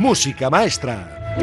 Música 0.00 0.48
Maestra. 0.48 1.36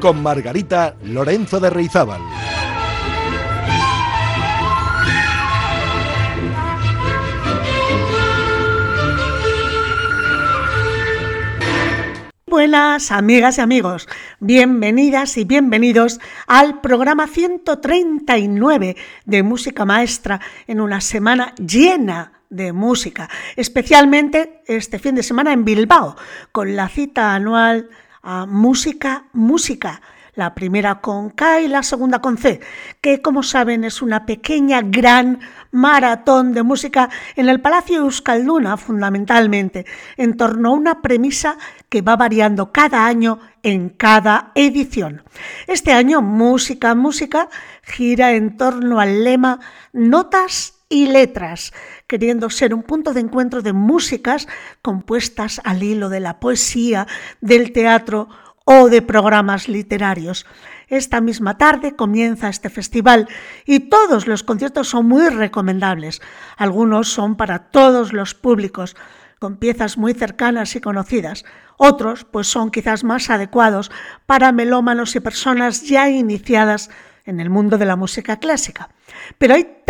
Con 0.00 0.24
Margarita 0.24 0.96
Lorenzo 1.04 1.60
de 1.60 1.70
Reizábal. 1.70 2.20
buenas 12.46 13.12
amigas 13.12 13.58
y 13.58 13.60
amigos, 13.60 14.08
bienvenidas 14.40 15.36
y 15.36 15.44
bienvenidos 15.44 16.18
al 16.46 16.80
programa 16.80 17.26
139 17.26 18.96
de 19.26 19.42
Música 19.42 19.84
Maestra 19.84 20.40
en 20.66 20.80
una 20.80 21.00
semana 21.00 21.54
llena 21.56 22.33
de 22.54 22.72
música, 22.72 23.28
especialmente 23.56 24.62
este 24.66 24.98
fin 24.98 25.14
de 25.14 25.22
semana 25.22 25.52
en 25.52 25.64
Bilbao, 25.64 26.16
con 26.52 26.76
la 26.76 26.88
cita 26.88 27.34
anual 27.34 27.88
a 28.22 28.46
Música 28.46 29.26
Música 29.32 30.00
la 30.34 30.54
primera 30.54 31.00
con 31.00 31.30
K 31.30 31.60
y 31.60 31.68
la 31.68 31.82
segunda 31.82 32.20
con 32.20 32.38
C, 32.38 32.60
que 33.00 33.22
como 33.22 33.42
saben 33.42 33.84
es 33.84 34.02
una 34.02 34.26
pequeña 34.26 34.82
gran 34.82 35.40
maratón 35.70 36.52
de 36.52 36.62
música 36.62 37.08
en 37.36 37.48
el 37.48 37.60
Palacio 37.60 37.98
Euskalduna 37.98 38.76
fundamentalmente, 38.76 39.86
en 40.16 40.36
torno 40.36 40.70
a 40.70 40.72
una 40.72 41.02
premisa 41.02 41.56
que 41.88 42.02
va 42.02 42.16
variando 42.16 42.72
cada 42.72 43.06
año 43.06 43.38
en 43.62 43.88
cada 43.90 44.52
edición. 44.54 45.22
Este 45.66 45.92
año 45.92 46.20
Música 46.20 46.94
Música 46.94 47.48
gira 47.82 48.32
en 48.32 48.56
torno 48.56 49.00
al 49.00 49.24
lema 49.24 49.60
Notas 49.92 50.74
y 50.88 51.06
letras, 51.06 51.72
queriendo 52.06 52.50
ser 52.50 52.74
un 52.74 52.82
punto 52.82 53.12
de 53.12 53.20
encuentro 53.20 53.62
de 53.62 53.72
músicas 53.72 54.46
compuestas 54.82 55.60
al 55.64 55.82
hilo 55.82 56.08
de 56.08 56.20
la 56.20 56.40
poesía, 56.40 57.06
del 57.40 57.72
teatro 57.72 58.28
o 58.64 58.88
de 58.88 59.02
programas 59.02 59.68
literarios. 59.68 60.46
Esta 60.88 61.20
misma 61.20 61.56
tarde 61.56 61.96
comienza 61.96 62.48
este 62.48 62.70
festival 62.70 63.28
y 63.64 63.80
todos 63.80 64.26
los 64.26 64.42
conciertos 64.42 64.88
son 64.88 65.06
muy 65.06 65.28
recomendables. 65.28 66.20
Algunos 66.56 67.08
son 67.08 67.36
para 67.36 67.70
todos 67.70 68.12
los 68.12 68.34
públicos, 68.34 68.96
con 69.38 69.56
piezas 69.56 69.98
muy 69.98 70.14
cercanas 70.14 70.76
y 70.76 70.80
conocidas. 70.80 71.44
Otros, 71.76 72.24
pues 72.24 72.46
son 72.46 72.70
quizás 72.70 73.04
más 73.04 73.30
adecuados 73.30 73.90
para 74.26 74.52
melómanos 74.52 75.16
y 75.16 75.20
personas 75.20 75.82
ya 75.82 76.08
iniciadas 76.08 76.90
en 77.24 77.40
el 77.40 77.50
mundo 77.50 77.78
de 77.78 77.86
la 77.86 77.96
música 77.96 78.38
clásica. 78.38 78.90
Pero 79.38 79.54
hay 79.54 79.82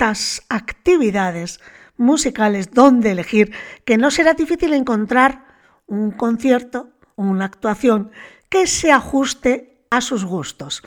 tantas 0.00 0.42
actividades 0.48 1.60
musicales 1.98 2.70
donde 2.70 3.10
elegir 3.10 3.52
que 3.84 3.98
no 3.98 4.10
será 4.10 4.32
difícil 4.32 4.72
encontrar 4.72 5.44
un 5.86 6.10
concierto 6.10 6.88
una 7.16 7.44
actuación 7.44 8.10
que 8.48 8.66
se 8.66 8.92
ajuste 8.92 9.84
a 9.90 10.00
sus 10.00 10.24
gustos. 10.24 10.82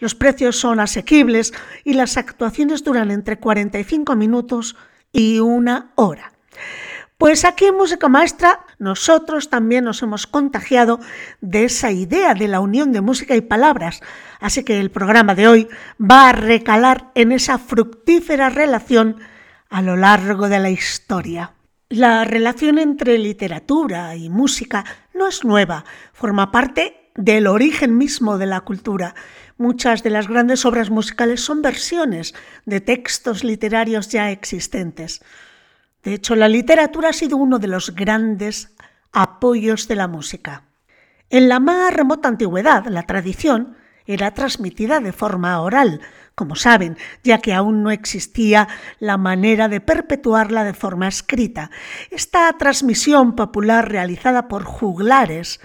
Los 0.00 0.14
precios 0.14 0.56
son 0.56 0.80
asequibles 0.80 1.54
y 1.82 1.94
las 1.94 2.18
actuaciones 2.18 2.84
duran 2.84 3.10
entre 3.10 3.38
45 3.38 4.14
minutos 4.16 4.76
y 5.12 5.38
una 5.38 5.92
hora. 5.94 6.34
Pues 7.16 7.46
aquí 7.46 7.64
en 7.64 7.76
Música 7.76 8.08
Maestra 8.08 8.66
nosotros 8.78 9.50
también 9.50 9.84
nos 9.84 10.02
hemos 10.02 10.26
contagiado 10.26 11.00
de 11.40 11.64
esa 11.64 11.90
idea 11.90 12.34
de 12.34 12.48
la 12.48 12.60
unión 12.60 12.92
de 12.92 13.00
música 13.00 13.34
y 13.34 13.40
palabras, 13.40 14.00
así 14.40 14.64
que 14.64 14.78
el 14.78 14.90
programa 14.90 15.34
de 15.34 15.48
hoy 15.48 15.68
va 16.00 16.28
a 16.28 16.32
recalar 16.32 17.10
en 17.14 17.32
esa 17.32 17.58
fructífera 17.58 18.50
relación 18.50 19.20
a 19.68 19.82
lo 19.82 19.96
largo 19.96 20.48
de 20.48 20.58
la 20.58 20.70
historia. 20.70 21.52
La 21.88 22.24
relación 22.24 22.78
entre 22.78 23.18
literatura 23.18 24.14
y 24.14 24.28
música 24.28 24.84
no 25.14 25.26
es 25.26 25.44
nueva, 25.44 25.84
forma 26.12 26.52
parte 26.52 27.10
del 27.14 27.46
origen 27.48 27.96
mismo 27.96 28.38
de 28.38 28.46
la 28.46 28.60
cultura. 28.60 29.14
Muchas 29.56 30.04
de 30.04 30.10
las 30.10 30.28
grandes 30.28 30.64
obras 30.64 30.88
musicales 30.90 31.40
son 31.40 31.62
versiones 31.62 32.34
de 32.64 32.80
textos 32.80 33.42
literarios 33.42 34.08
ya 34.08 34.30
existentes. 34.30 35.20
De 36.04 36.14
hecho, 36.14 36.36
la 36.36 36.48
literatura 36.48 37.08
ha 37.08 37.12
sido 37.12 37.36
uno 37.36 37.58
de 37.58 37.66
los 37.66 37.94
grandes 37.94 38.74
apoyos 39.12 39.88
de 39.88 39.96
la 39.96 40.08
música. 40.08 40.64
En 41.30 41.48
la 41.48 41.60
más 41.60 41.92
remota 41.92 42.28
antigüedad, 42.28 42.86
la 42.86 43.02
tradición 43.02 43.76
era 44.06 44.32
transmitida 44.32 45.00
de 45.00 45.12
forma 45.12 45.60
oral, 45.60 46.00
como 46.34 46.56
saben, 46.56 46.96
ya 47.22 47.38
que 47.38 47.52
aún 47.52 47.82
no 47.82 47.90
existía 47.90 48.68
la 48.98 49.18
manera 49.18 49.68
de 49.68 49.80
perpetuarla 49.80 50.64
de 50.64 50.72
forma 50.72 51.08
escrita. 51.08 51.70
Esta 52.10 52.50
transmisión 52.54 53.36
popular 53.36 53.90
realizada 53.90 54.48
por 54.48 54.64
juglares 54.64 55.60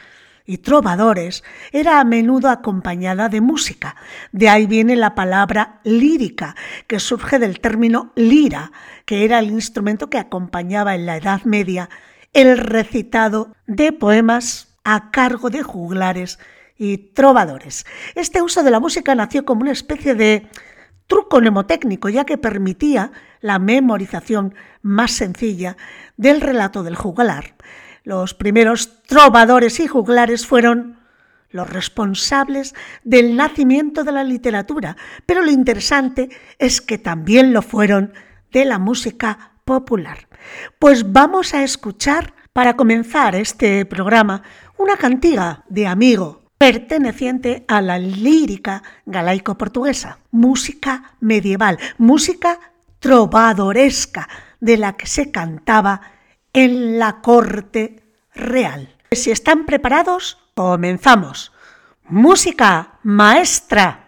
y 0.46 0.58
trovadores 0.58 1.44
era 1.72 2.02
a 2.02 2.04
menudo 2.04 2.50
acompañada 2.50 3.30
de 3.30 3.40
música. 3.40 3.96
De 4.34 4.50
ahí 4.50 4.66
viene 4.66 4.98
la 4.98 5.16
palabra 5.16 5.80
lírica, 5.86 6.56
que 6.88 7.00
surge 7.00 7.40
del 7.40 7.62
término 7.62 8.12
lira, 8.16 8.74
que 9.06 9.24
era 9.24 9.40
el 9.40 9.52
instrumento 9.52 10.10
que 10.10 10.18
acompañaba 10.18 10.96
en 10.96 11.06
la 11.06 11.16
Edad 11.16 11.44
Media 11.44 11.90
el 12.34 12.58
recitado 12.58 13.56
de 13.68 13.94
poemas 13.94 14.76
a 14.84 15.12
cargo 15.12 15.50
de 15.50 15.64
juglares 15.64 16.40
y 16.78 16.98
trovadores. 16.98 17.86
Este 18.16 18.42
uso 18.42 18.64
de 18.64 18.72
la 18.72 18.80
música 18.80 19.16
nació 19.16 19.46
como 19.46 19.62
una 19.62 19.72
especie 19.72 20.16
de 20.16 20.50
truco 21.08 21.40
mnemotécnico, 21.40 22.10
ya 22.10 22.26
que 22.26 22.38
permitía 22.38 23.12
la 23.40 23.60
memorización 23.60 24.56
más 24.82 25.12
sencilla 25.12 25.78
del 26.18 26.42
relato 26.42 26.84
del 26.84 26.96
juglar. 26.96 27.56
Los 28.04 28.34
primeros 28.34 29.04
trovadores 29.04 29.80
y 29.80 29.88
juglares 29.88 30.46
fueron 30.46 31.00
los 31.50 31.70
responsables 31.70 32.74
del 33.04 33.36
nacimiento 33.36 34.04
de 34.04 34.12
la 34.12 34.24
literatura, 34.24 34.98
pero 35.26 35.44
lo 35.44 35.52
interesante 35.52 36.30
es 36.58 36.82
que 36.82 36.98
también 36.98 37.54
lo 37.54 37.62
fueron 37.62 38.14
de 38.52 38.66
la 38.66 38.80
música 38.80 39.52
popular. 39.64 40.28
Pues 40.80 41.12
vamos 41.12 41.54
a 41.54 41.64
escuchar, 41.64 42.34
para 42.54 42.76
comenzar 42.76 43.36
este 43.36 43.86
programa, 43.86 44.44
una 44.78 44.96
cantiga 44.96 45.64
de 45.70 45.88
amigo 45.88 46.44
perteneciente 46.58 47.66
a 47.68 47.82
la 47.82 47.98
lírica 47.98 48.84
galaico-portuguesa, 49.06 50.20
música 50.32 51.16
medieval, 51.20 51.78
música 51.98 52.60
trovadoresca, 53.00 54.30
de 54.62 54.78
la 54.78 54.94
que 54.94 55.08
se 55.08 55.30
cantaba 55.30 56.00
en 56.54 56.98
la 56.98 57.20
corte 57.20 58.02
real. 58.34 58.96
Si 59.12 59.30
están 59.30 59.66
preparados, 59.66 60.38
comenzamos. 60.56 61.52
Música 62.08 63.00
maestra. 63.04 64.03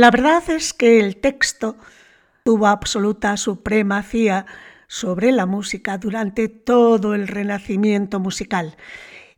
La 0.00 0.10
verdad 0.10 0.42
es 0.48 0.72
que 0.72 0.98
el 0.98 1.18
texto 1.18 1.76
tuvo 2.42 2.68
absoluta 2.68 3.36
supremacía 3.36 4.46
sobre 4.88 5.30
la 5.30 5.44
música 5.44 5.98
durante 5.98 6.48
todo 6.48 7.14
el 7.14 7.28
renacimiento 7.28 8.18
musical. 8.18 8.78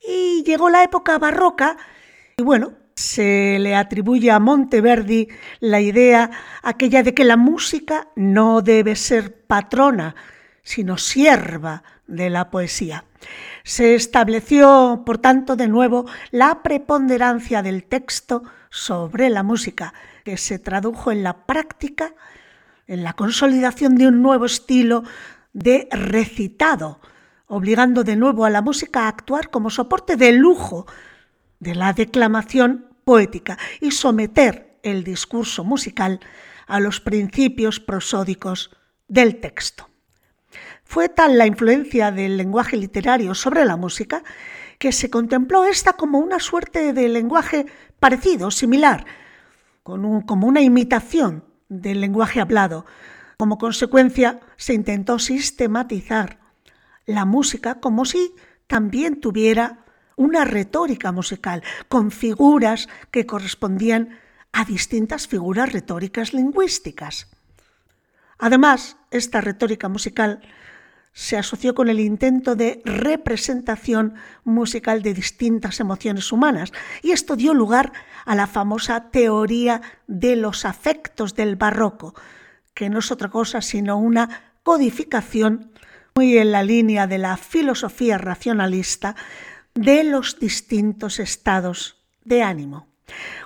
Y 0.07 0.45
llegó 0.45 0.71
la 0.71 0.85
época 0.85 1.19
barroca 1.19 1.79
y 2.37 2.45
bueno, 2.45 2.75
se 2.95 3.59
le 3.59 3.75
atribuye 3.75 4.31
a 4.31 4.39
Monteverdi 4.39 5.27
la 5.59 5.81
idea 5.81 6.31
aquella 6.63 7.03
de 7.03 7.13
que 7.13 7.25
la 7.25 7.37
música 7.37 8.07
no 8.15 8.63
debe 8.63 8.95
ser 8.95 9.35
patrona, 9.45 10.15
sino 10.63 10.97
sierva 10.97 11.83
de 12.07 12.31
la 12.31 12.51
poesía. 12.51 13.05
Se 13.65 13.97
estableció, 13.97 15.03
por 15.05 15.19
tanto, 15.19 15.57
de 15.57 15.67
nuevo 15.67 16.07
la 16.31 16.63
preponderancia 16.63 17.63
del 17.63 17.83
texto 17.83 18.45
sobre 18.71 19.29
la 19.29 19.43
música, 19.43 19.93
que 20.25 20.37
se 20.37 20.59
tradujo 20.59 21.13
en 21.13 21.23
la 21.23 21.47
práctica, 21.47 22.15
en 22.87 23.03
la 23.05 23.13
consolidación 23.15 23.97
de 23.97 24.09
un 24.09 24.23
nuevo 24.23 24.45
estilo 24.47 25.03
de 25.53 25.89
recitado, 25.91 27.01
obligando 27.47 28.05
de 28.05 28.17
nuevo 28.17 28.45
a 28.45 28.51
la 28.51 28.63
música 28.63 29.03
a 29.03 29.09
actuar 29.09 29.51
como 29.51 29.71
soporte 29.71 30.17
de 30.17 30.33
lujo 30.33 30.87
de 31.61 31.75
la 31.75 31.93
declamación 31.93 32.87
poética 33.05 33.59
y 33.81 33.91
someter 33.91 34.79
el 34.83 35.05
discurso 35.05 35.65
musical 35.65 36.21
a 36.67 36.81
los 36.81 37.01
principios 37.01 37.81
prosódicos 37.81 38.71
del 39.09 39.41
texto. 39.41 39.89
Fue 40.85 41.09
tal 41.09 41.39
la 41.39 41.47
influencia 41.47 42.11
del 42.11 42.37
lenguaje 42.37 42.77
literario 42.77 43.35
sobre 43.35 43.65
la 43.65 43.77
música 43.77 44.23
que 44.79 44.93
se 44.93 45.11
contempló 45.11 45.65
esta 45.65 45.95
como 45.95 46.19
una 46.19 46.41
suerte 46.41 46.93
de 46.93 47.09
lenguaje 47.09 47.67
parecido, 48.01 48.51
similar, 48.51 49.07
como 49.83 50.47
una 50.47 50.61
imitación 50.61 51.45
del 51.69 52.01
lenguaje 52.01 52.41
hablado. 52.41 52.85
Como 53.37 53.59
consecuencia, 53.59 54.41
se 54.57 54.75
intentó 54.75 55.19
sistematizar 55.19 56.39
la 57.07 57.25
música 57.25 57.81
como 57.81 58.05
si 58.05 58.35
también 58.67 59.21
tuviera 59.21 59.85
una 60.17 60.45
retórica 60.45 61.11
musical, 61.11 61.63
con 61.89 62.11
figuras 62.11 62.89
que 63.11 63.27
correspondían 63.27 64.19
a 64.53 64.65
distintas 64.65 65.27
figuras 65.27 65.73
retóricas 65.73 66.33
lingüísticas. 66.33 67.29
Además, 68.39 68.97
esta 69.11 69.41
retórica 69.41 69.89
musical 69.89 70.41
se 71.13 71.37
asoció 71.37 71.75
con 71.75 71.89
el 71.89 72.01
intento 72.01 72.57
de 72.57 72.81
representación 72.85 74.15
musical 74.45 75.03
de 75.03 75.13
distintas 75.13 75.79
emociones 75.81 76.33
humanas 76.33 76.73
y 77.03 77.11
esto 77.11 77.37
dio 77.37 77.53
lugar 77.53 77.93
a 78.25 78.35
la 78.35 78.47
famosa 78.47 79.11
teoría 79.11 79.83
de 80.07 80.37
los 80.37 80.65
afectos 80.65 81.35
del 81.35 81.57
barroco, 81.57 82.15
que 82.75 82.89
no 82.89 83.01
es 83.01 83.11
otra 83.11 83.29
cosa 83.29 83.61
sino 83.61 83.99
una 83.99 84.55
codificación 84.63 85.73
muy 86.15 86.39
en 86.39 86.53
la 86.53 86.63
línea 86.63 87.07
de 87.07 87.19
la 87.19 87.37
filosofía 87.37 88.19
racionalista 88.19 89.17
de 89.75 90.05
los 90.05 90.39
distintos 90.39 91.19
estados 91.19 91.97
de 92.25 92.43
ánimo. 92.43 92.87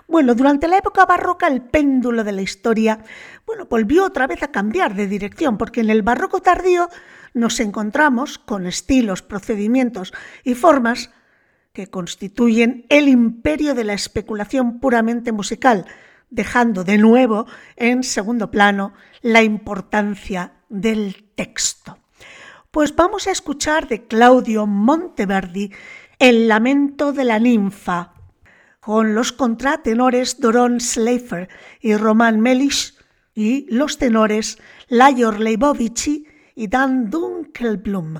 Bueno, 0.06 0.34
durante 0.34 0.68
la 0.68 0.78
época 0.78 1.04
barroca 1.04 1.48
el 1.48 1.62
péndulo 1.62 2.22
de 2.22 2.32
la 2.32 2.42
historia, 2.42 3.00
bueno, 3.44 3.66
volvió 3.66 4.04
otra 4.04 4.26
vez 4.26 4.42
a 4.42 4.52
cambiar 4.52 4.94
de 4.94 5.08
dirección, 5.08 5.58
porque 5.58 5.80
en 5.80 5.90
el 5.90 6.02
barroco 6.02 6.40
tardío 6.40 6.88
nos 7.36 7.60
encontramos 7.60 8.38
con 8.38 8.66
estilos, 8.66 9.20
procedimientos 9.20 10.14
y 10.42 10.54
formas 10.54 11.10
que 11.74 11.88
constituyen 11.88 12.86
el 12.88 13.08
imperio 13.08 13.74
de 13.74 13.84
la 13.84 13.92
especulación 13.92 14.80
puramente 14.80 15.32
musical, 15.32 15.84
dejando 16.30 16.82
de 16.82 16.96
nuevo 16.96 17.46
en 17.76 18.04
segundo 18.04 18.50
plano 18.50 18.94
la 19.20 19.42
importancia 19.42 20.54
del 20.70 21.30
texto. 21.34 21.98
Pues 22.70 22.96
vamos 22.96 23.26
a 23.26 23.32
escuchar 23.32 23.86
de 23.86 24.06
Claudio 24.06 24.66
Monteverdi 24.66 25.72
el 26.18 26.48
lamento 26.48 27.12
de 27.12 27.24
la 27.24 27.38
ninfa, 27.38 28.14
con 28.80 29.14
los 29.14 29.32
contratenores 29.32 30.40
Doron 30.40 30.80
Schleifer 30.80 31.50
y 31.82 31.96
Roman 31.96 32.40
Melisch 32.40 32.94
y 33.34 33.66
los 33.68 33.98
tenores 33.98 34.56
Lajor 34.88 35.38
Leibovici 35.38 36.26
i 36.56 36.66
dan 36.66 37.10
dunkelblom 37.12 38.16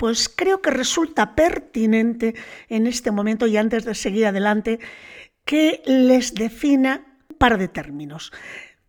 pues 0.00 0.30
creo 0.34 0.62
que 0.62 0.70
resulta 0.70 1.34
pertinente 1.34 2.34
en 2.70 2.86
este 2.86 3.10
momento 3.10 3.46
y 3.46 3.58
antes 3.58 3.84
de 3.84 3.94
seguir 3.94 4.24
adelante 4.24 4.80
que 5.44 5.82
les 5.84 6.32
defina 6.32 7.18
un 7.28 7.36
par 7.36 7.58
de 7.58 7.68
términos. 7.68 8.32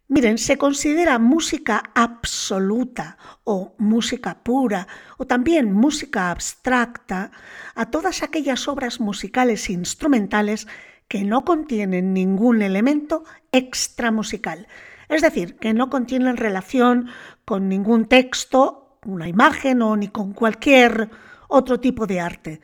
Miren, 0.08 0.38
se 0.38 0.58
considera 0.58 1.20
música 1.20 1.92
absoluta 1.96 3.18
o 3.44 3.76
música 3.78 4.42
pura 4.42 4.88
o 5.18 5.28
también 5.28 5.74
música 5.74 6.32
abstracta 6.32 7.32
a 7.76 7.92
todas 7.92 8.24
aquellas 8.24 8.70
obras 8.70 9.02
musicales 9.02 9.68
e 9.68 9.74
instrumentales 9.74 10.66
que 11.10 11.26
no 11.26 11.44
contienen 11.44 12.14
ningún 12.14 12.62
elemento 12.62 13.26
extramusical, 13.52 14.70
es 15.10 15.22
decir, 15.22 15.58
que 15.58 15.74
no 15.74 15.90
contienen 15.90 16.38
relación 16.38 17.10
con 17.44 17.68
ningún 17.68 18.06
texto, 18.06 18.81
una 19.06 19.28
imagen 19.28 19.82
o 19.82 19.96
ni 19.96 20.10
con 20.10 20.34
cualquier 20.34 21.10
otro 21.48 21.80
tipo 21.80 22.06
de 22.06 22.20
arte. 22.20 22.62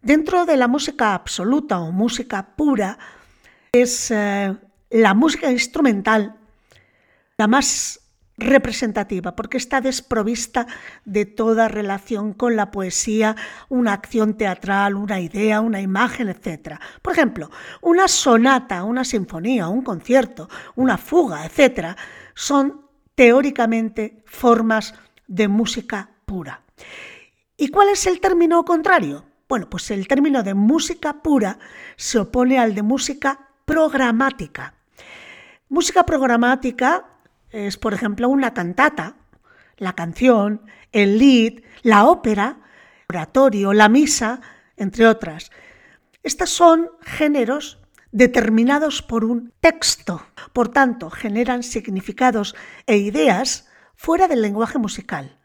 Dentro 0.00 0.44
de 0.46 0.56
la 0.56 0.68
música 0.68 1.14
absoluta 1.14 1.78
o 1.80 1.92
música 1.92 2.54
pura 2.56 2.98
es 3.72 4.10
eh, 4.10 4.54
la 4.90 5.14
música 5.14 5.50
instrumental 5.50 6.36
la 7.36 7.48
más 7.48 8.00
representativa, 8.36 9.36
porque 9.36 9.58
está 9.58 9.80
desprovista 9.80 10.66
de 11.04 11.24
toda 11.24 11.68
relación 11.68 12.32
con 12.32 12.56
la 12.56 12.70
poesía, 12.70 13.36
una 13.68 13.92
acción 13.92 14.36
teatral, 14.36 14.94
una 14.96 15.20
idea, 15.20 15.60
una 15.60 15.80
imagen, 15.80 16.28
etc. 16.28 16.78
Por 17.00 17.12
ejemplo, 17.12 17.50
una 17.80 18.08
sonata, 18.08 18.82
una 18.84 19.04
sinfonía, 19.04 19.68
un 19.68 19.82
concierto, 19.82 20.48
una 20.74 20.98
fuga, 20.98 21.44
etc., 21.46 21.96
son 22.34 22.84
teóricamente 23.14 24.22
formas 24.26 24.94
de 25.26 25.48
música 25.48 26.10
pura. 26.26 26.62
¿Y 27.56 27.68
cuál 27.68 27.88
es 27.90 28.06
el 28.06 28.20
término 28.20 28.64
contrario? 28.64 29.24
Bueno, 29.48 29.68
pues 29.68 29.90
el 29.90 30.08
término 30.08 30.42
de 30.42 30.54
música 30.54 31.22
pura 31.22 31.58
se 31.96 32.18
opone 32.18 32.58
al 32.58 32.74
de 32.74 32.82
música 32.82 33.48
programática. 33.64 34.74
Música 35.68 36.04
programática 36.04 37.04
es, 37.50 37.76
por 37.76 37.94
ejemplo, 37.94 38.28
una 38.28 38.52
cantata, 38.54 39.16
la 39.76 39.94
canción, 39.94 40.62
el 40.92 41.18
lead, 41.18 41.62
la 41.82 42.04
ópera, 42.04 42.58
oratorio, 43.08 43.72
la 43.72 43.88
misa, 43.88 44.40
entre 44.76 45.06
otras. 45.06 45.50
Estos 46.22 46.50
son 46.50 46.90
géneros 47.02 47.78
determinados 48.12 49.02
por 49.02 49.24
un 49.24 49.52
texto, 49.60 50.24
por 50.52 50.68
tanto, 50.68 51.10
generan 51.10 51.62
significados 51.62 52.54
e 52.86 52.96
ideas 52.96 53.68
fuera 53.96 54.28
del 54.28 54.42
lenguaje 54.42 54.78
musical. 54.78 55.38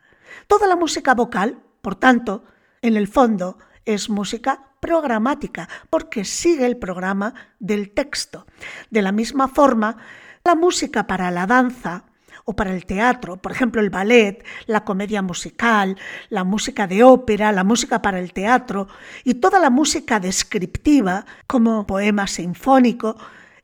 Toda 0.47 0.67
la 0.67 0.75
música 0.75 1.13
vocal, 1.15 1.61
por 1.81 1.95
tanto, 1.95 2.43
en 2.81 2.97
el 2.97 3.07
fondo, 3.07 3.57
es 3.85 4.09
música 4.09 4.69
programática, 4.79 5.67
porque 5.89 6.25
sigue 6.25 6.65
el 6.65 6.77
programa 6.77 7.33
del 7.59 7.91
texto. 7.91 8.45
De 8.89 9.01
la 9.01 9.11
misma 9.11 9.47
forma, 9.47 9.97
la 10.43 10.55
música 10.55 11.07
para 11.07 11.31
la 11.31 11.45
danza 11.45 12.05
o 12.45 12.55
para 12.55 12.73
el 12.73 12.85
teatro, 12.85 13.37
por 13.37 13.51
ejemplo 13.51 13.81
el 13.81 13.89
ballet, 13.89 14.43
la 14.65 14.83
comedia 14.83 15.21
musical, 15.21 15.97
la 16.29 16.43
música 16.43 16.87
de 16.87 17.03
ópera, 17.03 17.51
la 17.51 17.63
música 17.63 18.01
para 18.01 18.19
el 18.19 18.33
teatro 18.33 18.87
y 19.23 19.35
toda 19.35 19.59
la 19.59 19.69
música 19.69 20.19
descriptiva 20.19 21.25
como 21.45 21.85
poema 21.85 22.25
sinfónico, 22.25 23.17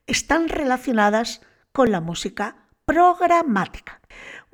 están 0.06 0.50
relacionadas 0.50 1.42
con 1.72 1.92
la 1.92 2.00
música 2.00 2.58
programática. 2.86 4.02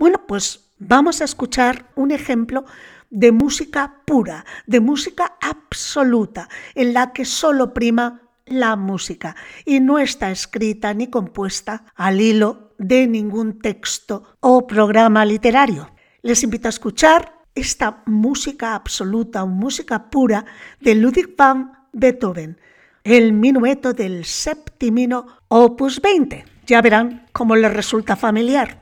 Bueno, 0.02 0.26
pues 0.26 0.72
vamos 0.80 1.22
a 1.22 1.26
escuchar 1.26 1.86
un 1.96 2.10
ejemplo 2.10 2.66
de 3.12 3.32
música 3.32 4.02
pura, 4.04 4.46
de 4.66 4.80
música 4.80 5.38
absoluta, 5.40 6.50
en 6.74 6.96
la 6.96 7.14
que 7.14 7.24
solo 7.24 7.72
prima 7.72 8.24
la 8.48 8.76
música 8.76 9.36
y 9.64 9.80
no 9.80 10.00
está 10.00 10.32
escrita 10.32 10.96
ni 10.96 11.12
compuesta 11.12 11.86
al 11.94 12.20
hilo 12.20 12.74
de 12.80 13.06
ningún 13.06 13.60
texto 13.60 14.24
o 14.40 14.66
programa 14.66 15.24
literario. 15.24 15.92
Les 16.24 16.42
invito 16.42 16.68
a 16.68 16.70
escuchar 16.70 17.36
esta 17.54 18.02
música 18.08 18.74
absoluta, 18.74 19.46
música 19.46 20.10
pura 20.10 20.46
de 20.80 20.96
Ludwig 20.96 21.36
van 21.38 21.74
Beethoven, 21.94 22.60
el 23.04 23.34
minueto 23.34 23.94
del 23.94 24.26
septimino 24.26 25.28
opus 25.48 26.02
20. 26.02 26.44
Ya 26.66 26.82
verán 26.82 27.28
cómo 27.32 27.56
les 27.56 27.72
resulta 27.72 28.16
familiar. 28.16 28.82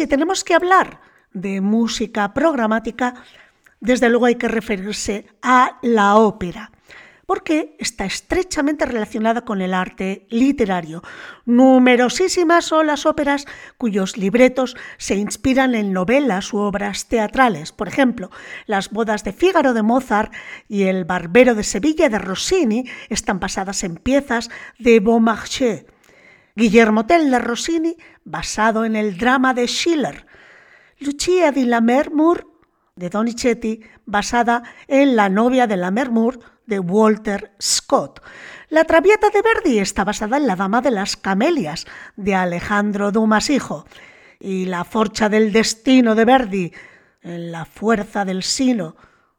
Si 0.00 0.06
tenemos 0.06 0.44
que 0.44 0.54
hablar 0.54 0.98
de 1.34 1.60
música 1.60 2.32
programática, 2.32 3.22
desde 3.80 4.08
luego 4.08 4.24
hay 4.24 4.36
que 4.36 4.48
referirse 4.48 5.26
a 5.42 5.78
la 5.82 6.16
ópera 6.16 6.72
porque 7.26 7.76
está 7.78 8.06
estrechamente 8.06 8.86
relacionada 8.86 9.44
con 9.44 9.60
el 9.60 9.74
arte 9.74 10.26
literario. 10.30 11.02
Numerosísimas 11.44 12.64
son 12.64 12.86
las 12.86 13.04
óperas 13.04 13.44
cuyos 13.76 14.16
libretos 14.16 14.74
se 14.96 15.16
inspiran 15.16 15.74
en 15.74 15.92
novelas 15.92 16.54
u 16.54 16.60
obras 16.60 17.06
teatrales. 17.06 17.70
Por 17.70 17.86
ejemplo, 17.86 18.30
Las 18.64 18.88
bodas 18.88 19.22
de 19.22 19.34
Fígaro 19.34 19.74
de 19.74 19.82
Mozart 19.82 20.32
y 20.66 20.84
El 20.84 21.04
barbero 21.04 21.54
de 21.54 21.62
Sevilla 21.62 22.08
de 22.08 22.18
Rossini 22.18 22.86
están 23.10 23.38
basadas 23.38 23.84
en 23.84 23.96
piezas 23.96 24.50
de 24.78 24.98
Beaumarchais. 24.98 25.84
Guillermo 26.56 27.06
Tell 27.06 27.30
de 27.30 27.38
Rossini, 27.38 27.96
basado 28.24 28.84
en 28.84 28.96
el 28.96 29.16
drama 29.16 29.54
de 29.54 29.66
Schiller. 29.66 30.26
Lucia 30.98 31.52
di 31.52 31.64
Lammermoor 31.64 32.46
de 32.96 33.08
Donizetti, 33.08 33.80
basada 34.04 34.62
en 34.88 35.16
La 35.16 35.28
novia 35.28 35.66
de 35.66 35.76
Lammermoor 35.76 36.38
de 36.66 36.78
Walter 36.78 37.52
Scott. 37.60 38.20
La 38.68 38.84
Traviata 38.84 39.30
de 39.30 39.42
Verdi 39.42 39.78
está 39.78 40.04
basada 40.04 40.36
en 40.36 40.46
La 40.46 40.56
Dama 40.56 40.80
de 40.80 40.90
las 40.90 41.16
Camelias 41.16 41.86
de 42.16 42.34
Alejandro 42.34 43.10
Dumas 43.10 43.50
Hijo 43.50 43.86
y 44.38 44.66
La 44.66 44.84
Forcha 44.84 45.28
del 45.28 45.52
Destino 45.52 46.14
de 46.14 46.24
Verdi 46.24 46.72
en 47.22 47.50
La 47.52 47.64
Fuerza 47.64 48.24
del 48.24 48.42
Sino 48.42 48.96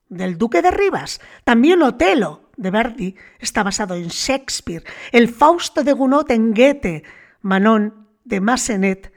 del 0.10 0.38
Duque 0.38 0.62
de 0.62 0.72
Rivas. 0.72 1.22
También 1.44 1.82
Otelo 1.82 2.51
de 2.62 2.70
Verdi 2.70 3.16
está 3.40 3.64
basado 3.64 3.96
en 3.96 4.08
Shakespeare, 4.08 4.84
El 5.12 5.28
Fausto 5.30 5.84
de 5.84 5.94
Gounod 5.94 6.30
en 6.30 6.54
Goethe, 6.54 7.04
Manon 7.42 8.08
de 8.24 8.40
Massenet 8.40 9.12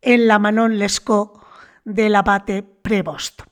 en 0.00 0.28
La 0.28 0.38
Manon 0.38 0.78
Lescaut 0.78 1.42
del 1.84 2.14
abate 2.14 2.62
Prevost. 2.62 3.42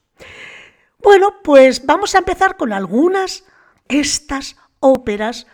Bueno, 0.99 1.43
pues 1.43 1.85
vamos 1.85 2.15
a 2.15 2.19
empezar 2.19 2.57
con 2.57 2.73
algunas 2.73 3.45
estas 3.89 4.57
óperas 4.79 5.49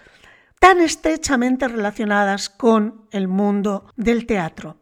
tan 0.61 0.81
estrechamente 0.81 1.67
relacionadas 1.67 2.51
con 2.51 3.09
el 3.11 3.27
mundo 3.27 3.91
del 3.97 4.27
teatro. 4.27 4.77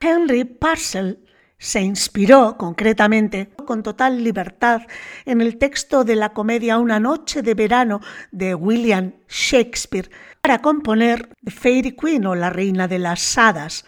Henry 0.00 0.44
Purcell 0.44 1.25
se 1.66 1.80
inspiró 1.80 2.56
concretamente 2.56 3.50
con 3.66 3.82
total 3.82 4.22
libertad 4.22 4.82
en 5.24 5.40
el 5.40 5.58
texto 5.58 6.04
de 6.04 6.14
la 6.14 6.32
comedia 6.32 6.78
Una 6.78 7.00
noche 7.00 7.42
de 7.42 7.54
verano 7.54 8.00
de 8.30 8.54
William 8.54 9.14
Shakespeare 9.28 10.08
para 10.40 10.62
componer 10.62 11.28
The 11.44 11.50
Fairy 11.50 11.96
Queen 11.96 12.24
o 12.24 12.36
La 12.36 12.50
Reina 12.50 12.86
de 12.86 13.00
las 13.00 13.36
Hadas. 13.36 13.84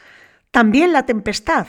También 0.51 0.93
La 0.93 1.07
Tempestad, 1.07 1.69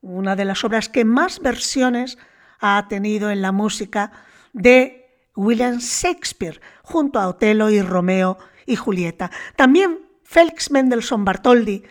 una 0.00 0.34
de 0.34 0.46
las 0.46 0.64
obras 0.64 0.88
que 0.88 1.04
más 1.04 1.40
versiones 1.40 2.16
ha 2.58 2.86
tenido 2.88 3.30
en 3.30 3.42
la 3.42 3.52
música 3.52 4.12
de 4.54 5.10
William 5.36 5.76
Shakespeare, 5.76 6.58
junto 6.82 7.20
a 7.20 7.28
Otelo 7.28 7.68
y 7.68 7.82
Romeo 7.82 8.38
y 8.64 8.76
Julieta. 8.76 9.30
También 9.56 9.98
Félix 10.24 10.70
Mendelssohn 10.70 11.26
Bartholdy, 11.26 11.82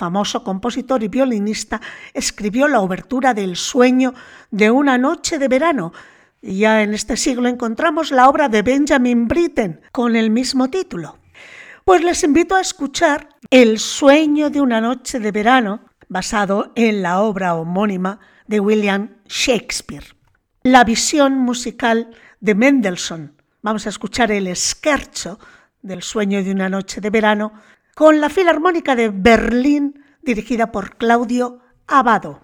famoso 0.00 0.42
compositor 0.42 1.02
y 1.02 1.08
violinista, 1.08 1.78
escribió 2.14 2.68
la 2.68 2.80
obertura 2.80 3.34
del 3.34 3.54
sueño 3.54 4.14
de 4.50 4.70
una 4.70 4.96
noche 4.96 5.38
de 5.38 5.46
verano. 5.46 5.92
Y 6.40 6.60
ya 6.60 6.82
en 6.82 6.94
este 6.94 7.18
siglo 7.18 7.48
encontramos 7.48 8.10
la 8.10 8.26
obra 8.30 8.48
de 8.48 8.62
Benjamin 8.62 9.28
Britten 9.28 9.82
con 9.92 10.16
el 10.16 10.30
mismo 10.30 10.70
título. 10.70 11.18
Pues 11.84 12.02
les 12.02 12.24
invito 12.24 12.54
a 12.54 12.62
escuchar 12.62 13.28
El 13.50 13.78
sueño 13.78 14.48
de 14.48 14.62
una 14.62 14.80
noche 14.80 15.20
de 15.20 15.32
verano, 15.32 15.82
basado 16.08 16.72
en 16.76 17.02
la 17.02 17.20
obra 17.20 17.54
homónima 17.54 18.20
de 18.46 18.58
William 18.58 19.16
Shakespeare. 19.28 20.06
La 20.62 20.82
visión 20.84 21.36
musical 21.36 22.08
de 22.40 22.54
Mendelssohn. 22.54 23.34
Vamos 23.60 23.84
a 23.84 23.90
escuchar 23.90 24.32
el 24.32 24.46
Scherzo 24.56 25.38
del 25.82 26.02
sueño 26.02 26.42
de 26.42 26.52
una 26.52 26.70
noche 26.70 27.02
de 27.02 27.10
verano 27.10 27.52
con 28.00 28.18
la 28.18 28.30
Filarmónica 28.30 28.96
de 28.96 29.10
Berlín 29.10 30.02
dirigida 30.22 30.72
por 30.72 30.96
Claudio 30.96 31.58
Abado. 31.86 32.40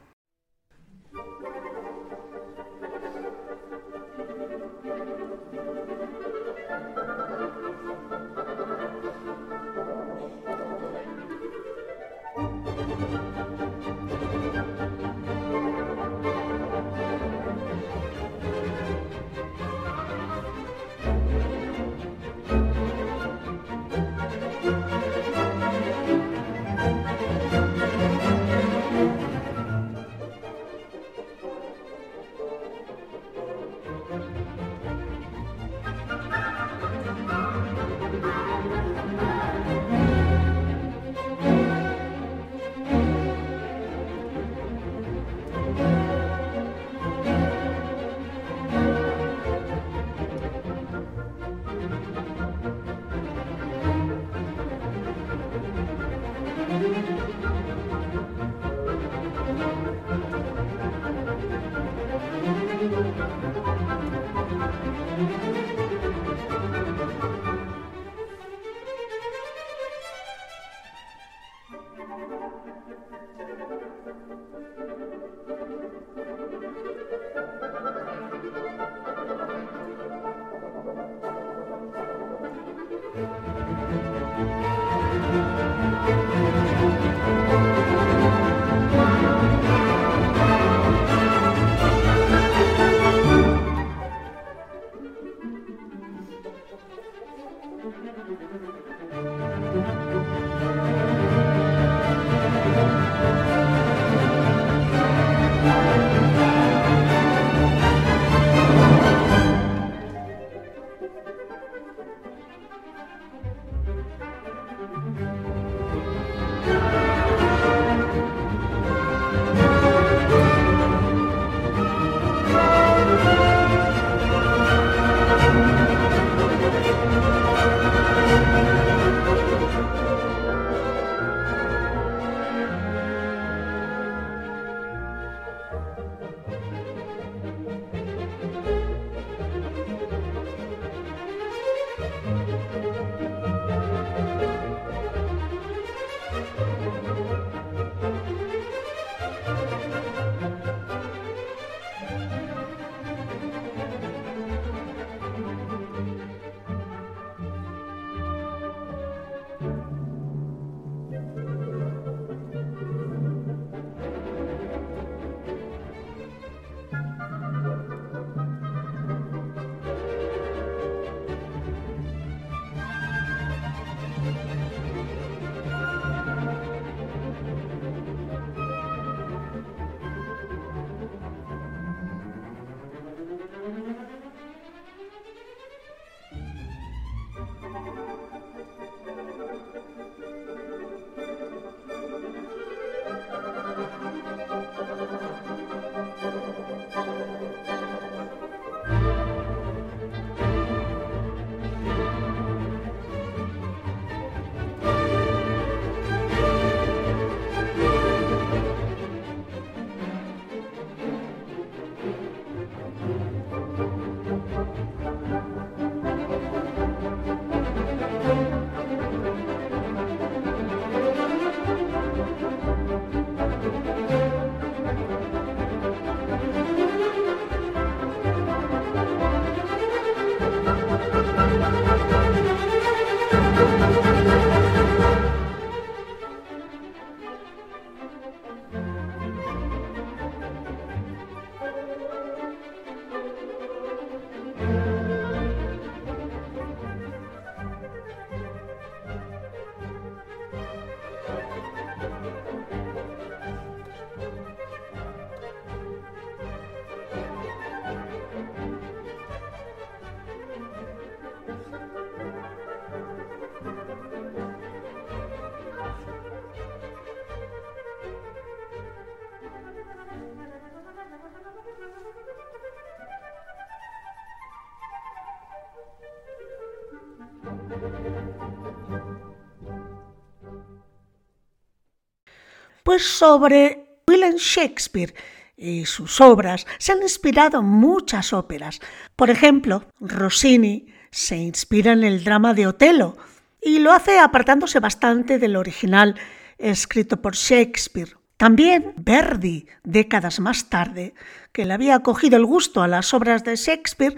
Sobre 282.99 284.01
William 284.09 284.37
Shakespeare 284.37 285.15
y 285.57 285.87
sus 285.87 286.21
obras 286.21 286.67
se 286.79 286.93
han 286.93 287.03
inspirado 287.03 287.63
muchas 287.63 288.33
óperas. 288.33 288.81
Por 289.17 289.31
ejemplo, 289.31 289.85
Rossini 290.01 290.87
se 291.11 291.37
inspira 291.37 291.93
en 291.93 292.05
el 292.05 292.25
drama 292.25 292.55
de 292.55 292.67
Otelo 292.67 293.17
y 293.61 293.79
lo 293.79 293.93
hace 293.93 294.19
apartándose 294.19 294.81
bastante 294.81 295.39
del 295.39 295.57
original 295.57 296.15
escrito 296.59 297.21
por 297.21 297.35
Shakespeare. 297.35 298.17
También 298.37 298.93
Verdi, 298.97 299.67
décadas 299.83 300.41
más 300.41 300.69
tarde, 300.69 301.15
que 301.53 301.65
le 301.65 301.73
había 301.73 302.01
cogido 302.01 302.37
el 302.37 302.45
gusto 302.45 302.83
a 302.83 302.89
las 302.89 303.15
obras 303.15 303.45
de 303.45 303.57
Shakespeare, 303.57 304.17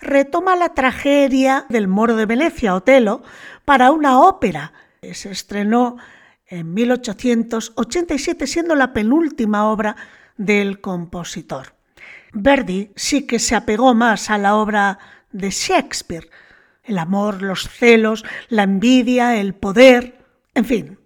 retoma 0.00 0.56
la 0.56 0.70
tragedia 0.70 1.66
del 1.68 1.86
moro 1.86 2.16
de 2.16 2.24
Venecia, 2.24 2.74
Otelo, 2.74 3.22
para 3.64 3.90
una 3.90 4.20
ópera. 4.20 4.72
Se 5.12 5.30
estrenó 5.30 5.98
en 6.48 6.74
1887, 6.74 8.46
siendo 8.46 8.74
la 8.74 8.92
penúltima 8.92 9.70
obra 9.70 9.96
del 10.36 10.80
compositor. 10.80 11.74
Verdi 12.32 12.90
sí 12.96 13.26
que 13.26 13.38
se 13.38 13.54
apegó 13.54 13.94
más 13.94 14.30
a 14.30 14.38
la 14.38 14.56
obra 14.56 14.98
de 15.32 15.50
Shakespeare, 15.50 16.28
el 16.84 16.98
amor, 16.98 17.42
los 17.42 17.68
celos, 17.68 18.24
la 18.48 18.62
envidia, 18.62 19.36
el 19.36 19.54
poder, 19.54 20.18
en 20.54 20.64
fin. 20.64 20.98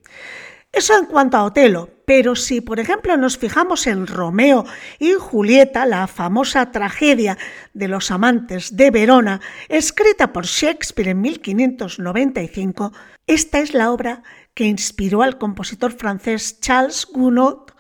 Eso 0.70 0.96
en 0.96 1.04
cuanto 1.04 1.36
a 1.36 1.44
Otelo, 1.44 1.90
pero 2.06 2.34
si 2.34 2.60
por 2.62 2.80
ejemplo 2.80 3.16
nos 3.16 3.36
fijamos 3.36 3.86
en 3.86 4.06
Romeo 4.06 4.64
y 4.98 5.12
Julieta, 5.12 5.84
la 5.84 6.06
famosa 6.06 6.70
tragedia 6.70 7.36
de 7.74 7.88
los 7.88 8.10
amantes 8.10 8.74
de 8.76 8.90
Verona, 8.90 9.40
escrita 9.68 10.32
por 10.32 10.46
Shakespeare 10.46 11.10
en 11.10 11.20
1595, 11.20 12.92
esta 13.26 13.58
es 13.58 13.74
la 13.74 13.92
obra 13.92 14.22
que 14.54 14.64
inspiró 14.64 15.22
al 15.22 15.38
compositor 15.38 15.92
francés 15.92 16.60
Charles 16.60 17.06
Gounod 17.12 17.70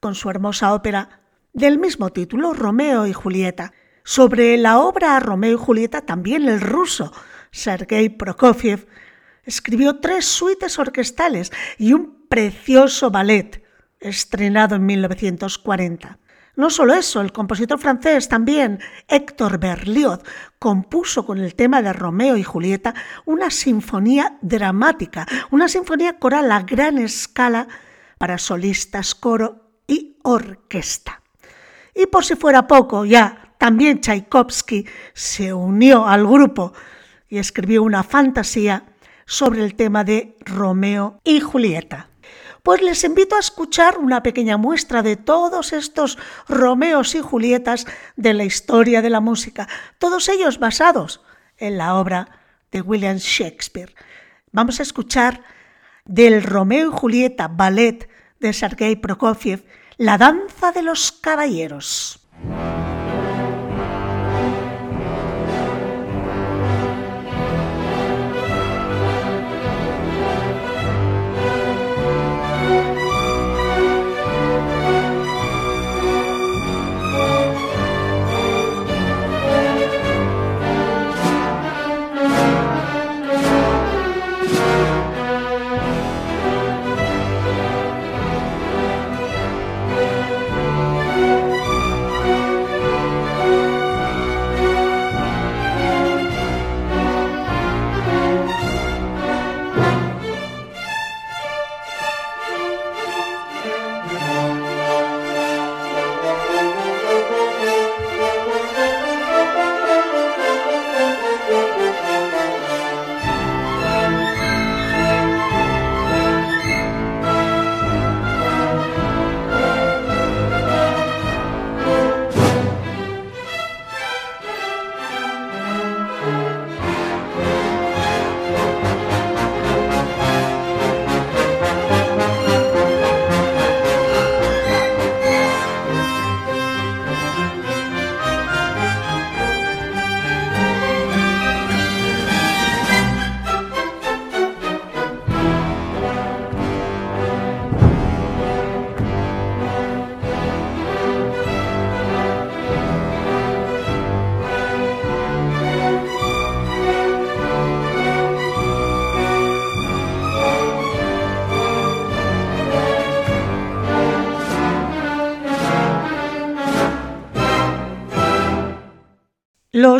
con 0.00 0.14
su 0.14 0.30
hermosa 0.30 0.74
ópera 0.74 1.20
del 1.52 1.78
mismo 1.78 2.10
título, 2.10 2.52
Romeo 2.52 3.06
y 3.06 3.12
Julieta. 3.12 3.72
Sobre 4.04 4.56
la 4.56 4.78
obra 4.78 5.18
Romeo 5.20 5.52
y 5.52 5.56
Julieta 5.56 6.02
también 6.02 6.48
el 6.48 6.60
ruso 6.60 7.12
Sergei 7.50 8.08
Prokofiev 8.08 8.86
escribió 9.44 9.98
tres 9.98 10.26
suites 10.26 10.78
orquestales 10.78 11.52
y 11.78 11.92
un 11.92 12.26
precioso 12.28 13.10
ballet 13.10 13.62
estrenado 13.98 14.76
en 14.76 14.86
1940. 14.86 16.18
No 16.60 16.68
solo 16.68 16.92
eso, 16.92 17.22
el 17.22 17.32
compositor 17.32 17.78
francés 17.78 18.28
también, 18.28 18.80
Héctor 19.08 19.56
Berlioz, 19.56 20.20
compuso 20.58 21.24
con 21.24 21.38
el 21.38 21.54
tema 21.54 21.80
de 21.80 21.94
Romeo 21.94 22.36
y 22.36 22.42
Julieta 22.42 22.94
una 23.24 23.50
sinfonía 23.50 24.36
dramática, 24.42 25.26
una 25.50 25.68
sinfonía 25.68 26.18
coral 26.18 26.52
a 26.52 26.60
gran 26.60 26.98
escala 26.98 27.66
para 28.18 28.36
solistas, 28.36 29.14
coro 29.14 29.70
y 29.86 30.18
orquesta. 30.22 31.22
Y 31.94 32.04
por 32.08 32.26
si 32.26 32.36
fuera 32.36 32.66
poco, 32.66 33.06
ya 33.06 33.54
también 33.56 34.02
Tchaikovsky 34.02 34.84
se 35.14 35.54
unió 35.54 36.06
al 36.06 36.26
grupo 36.26 36.74
y 37.30 37.38
escribió 37.38 37.82
una 37.82 38.02
fantasía 38.02 38.84
sobre 39.24 39.64
el 39.64 39.76
tema 39.76 40.04
de 40.04 40.36
Romeo 40.44 41.20
y 41.24 41.40
Julieta. 41.40 42.09
Pues 42.62 42.82
les 42.82 43.04
invito 43.04 43.36
a 43.36 43.40
escuchar 43.40 43.98
una 43.98 44.22
pequeña 44.22 44.56
muestra 44.56 45.02
de 45.02 45.16
todos 45.16 45.72
estos 45.72 46.18
Romeos 46.48 47.14
y 47.14 47.20
Julietas 47.20 47.86
de 48.16 48.34
la 48.34 48.44
historia 48.44 49.02
de 49.02 49.10
la 49.10 49.20
música, 49.20 49.68
todos 49.98 50.28
ellos 50.28 50.58
basados 50.58 51.22
en 51.56 51.78
la 51.78 51.96
obra 51.96 52.40
de 52.70 52.82
William 52.82 53.16
Shakespeare. 53.16 53.94
Vamos 54.52 54.80
a 54.80 54.82
escuchar 54.82 55.42
del 56.04 56.42
Romeo 56.42 56.90
y 56.90 56.92
Julieta 56.92 57.48
ballet 57.48 58.08
de 58.40 58.52
Sergei 58.52 58.96
Prokofiev 58.96 59.64
la 60.00 60.16
danza 60.16 60.72
de 60.72 60.82
los 60.82 61.12
caballeros. 61.12 62.19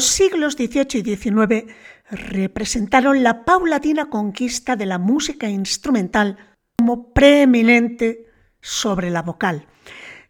Los 0.01 0.09
siglos 0.09 0.55
XVIII 0.55 0.87
y 0.95 1.15
XIX 1.15 1.75
representaron 2.11 3.23
la 3.23 3.45
paulatina 3.45 4.09
conquista 4.09 4.75
de 4.75 4.87
la 4.87 4.97
música 4.97 5.47
instrumental 5.51 6.39
como 6.79 7.13
preeminente 7.13 8.25
sobre 8.63 9.11
la 9.11 9.21
vocal. 9.21 9.67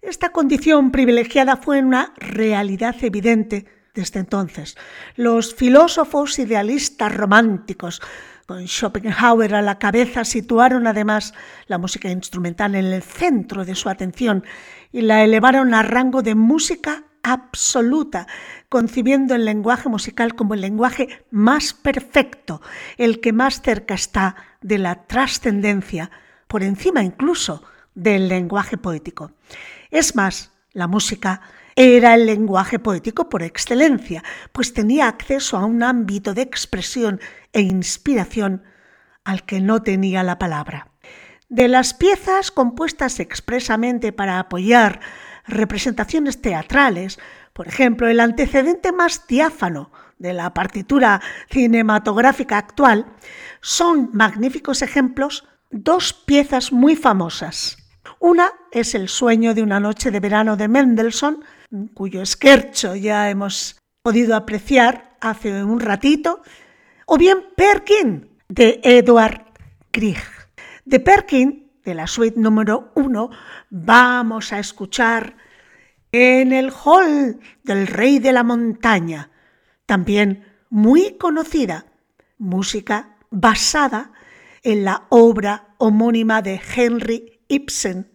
Esta 0.03 0.31
condición 0.31 0.91
privilegiada 0.91 1.57
fue 1.57 1.85
una 1.85 2.15
realidad 2.17 2.97
evidente 3.03 3.67
desde 3.95 4.19
entonces. 4.19 4.77
Los 5.15 5.55
filósofos 5.55 6.41
idealistas 6.41 7.17
románticos, 7.17 8.03
con 8.49 8.67
Schopenhauer 8.67 9.55
a 9.55 9.63
la 9.63 9.79
cabeza, 9.79 10.25
situaron 10.25 10.89
además 10.89 11.33
la 11.69 11.79
música 11.79 12.11
instrumental 12.11 12.75
en 12.75 12.87
el 12.87 13.05
centro 13.05 13.65
de 13.65 13.77
su 13.77 13.89
atención 13.89 14.43
y 14.91 15.03
la 15.03 15.23
elevaron 15.23 15.75
a 15.75 15.85
rango 15.85 16.23
de 16.23 16.35
música 16.35 17.05
absoluta, 17.23 18.27
concibiendo 18.69 19.35
el 19.35 19.45
lenguaje 19.45 19.89
musical 19.89 20.35
como 20.35 20.55
el 20.55 20.61
lenguaje 20.61 21.25
más 21.31 21.75
perfecto, 21.75 22.61
el 22.97 23.21
que 23.21 23.33
más 23.33 23.63
cerca 23.63 23.95
está 23.95 24.37
de 24.61 24.79
la 24.79 25.07
trascendencia, 25.07 26.11
por 26.47 26.63
encima 26.63 27.03
incluso 27.03 27.63
del 27.95 28.29
lenguaje 28.29 28.77
poético. 28.77 29.33
Es 29.91 30.17
más, 30.17 30.53
la 30.73 30.87
música 30.87 31.41
era 31.77 32.15
el 32.15 32.27
lenguaje 32.27 32.79
poético 32.79 33.29
por 33.29 33.43
excelencia, 33.43 34.23
pues 34.53 34.75
tenía 34.75 35.09
acceso 35.09 35.57
a 35.57 35.65
un 35.65 35.83
ámbito 35.83 36.35
de 36.35 36.43
expresión 36.43 37.21
e 37.53 37.61
inspiración 37.61 38.63
al 39.25 39.45
que 39.45 39.61
no 39.61 39.83
tenía 39.83 40.23
la 40.23 40.39
palabra. 40.39 40.89
De 41.49 41.69
las 41.69 41.95
piezas 41.95 42.51
compuestas 42.51 43.19
expresamente 43.19 44.13
para 44.13 44.39
apoyar 44.39 45.01
representaciones 45.51 46.41
teatrales, 46.41 47.19
por 47.53 47.69
ejemplo, 47.69 48.09
el 48.09 48.21
antecedente 48.21 48.93
más 48.93 49.27
diáfano 49.27 49.91
de 50.19 50.33
la 50.33 50.55
partitura 50.55 51.21
cinematográfica 51.51 52.59
actual, 52.59 53.07
son 53.61 54.11
magníficos 54.13 54.83
ejemplos 54.83 55.47
dos 55.71 56.13
piezas 56.13 56.73
muy 56.73 56.97
famosas. 56.97 57.79
Una 58.19 58.53
es 58.71 58.95
El 58.95 59.09
sueño 59.09 59.55
de 59.55 59.63
una 59.63 59.81
noche 59.81 60.11
de 60.11 60.21
verano 60.21 60.57
de 60.57 60.69
Mendelssohn, 60.69 61.45
cuyo 61.95 62.23
esquercho 62.23 62.95
ya 62.95 63.31
hemos 63.31 63.79
podido 64.03 64.37
apreciar 64.37 65.17
hace 65.21 65.65
un 65.65 65.81
ratito, 65.81 66.43
o 67.07 67.17
bien 67.17 67.39
Perkin 67.57 68.31
de 68.49 68.81
Edward 68.83 69.45
Grieg. 69.93 70.23
De 70.85 71.01
Perkin, 71.01 71.70
de 71.85 71.95
la 71.95 72.07
suite 72.07 72.39
número 72.39 72.93
uno, 72.95 73.31
vamos 73.71 74.53
a 74.53 74.59
escuchar 74.59 75.37
en 76.13 76.53
el 76.53 76.73
hall 76.73 77.41
del 77.63 77.87
rey 77.87 78.19
de 78.19 78.33
la 78.33 78.43
montaña, 78.43 79.31
también 79.87 80.45
muy 80.69 81.17
conocida, 81.19 81.87
música 82.39 83.17
basada 83.31 84.13
en 84.63 84.85
la 84.85 85.07
obra 85.09 85.75
homónima 85.79 86.43
de 86.43 86.61
Henry 86.75 87.41
Ibsen 87.49 88.10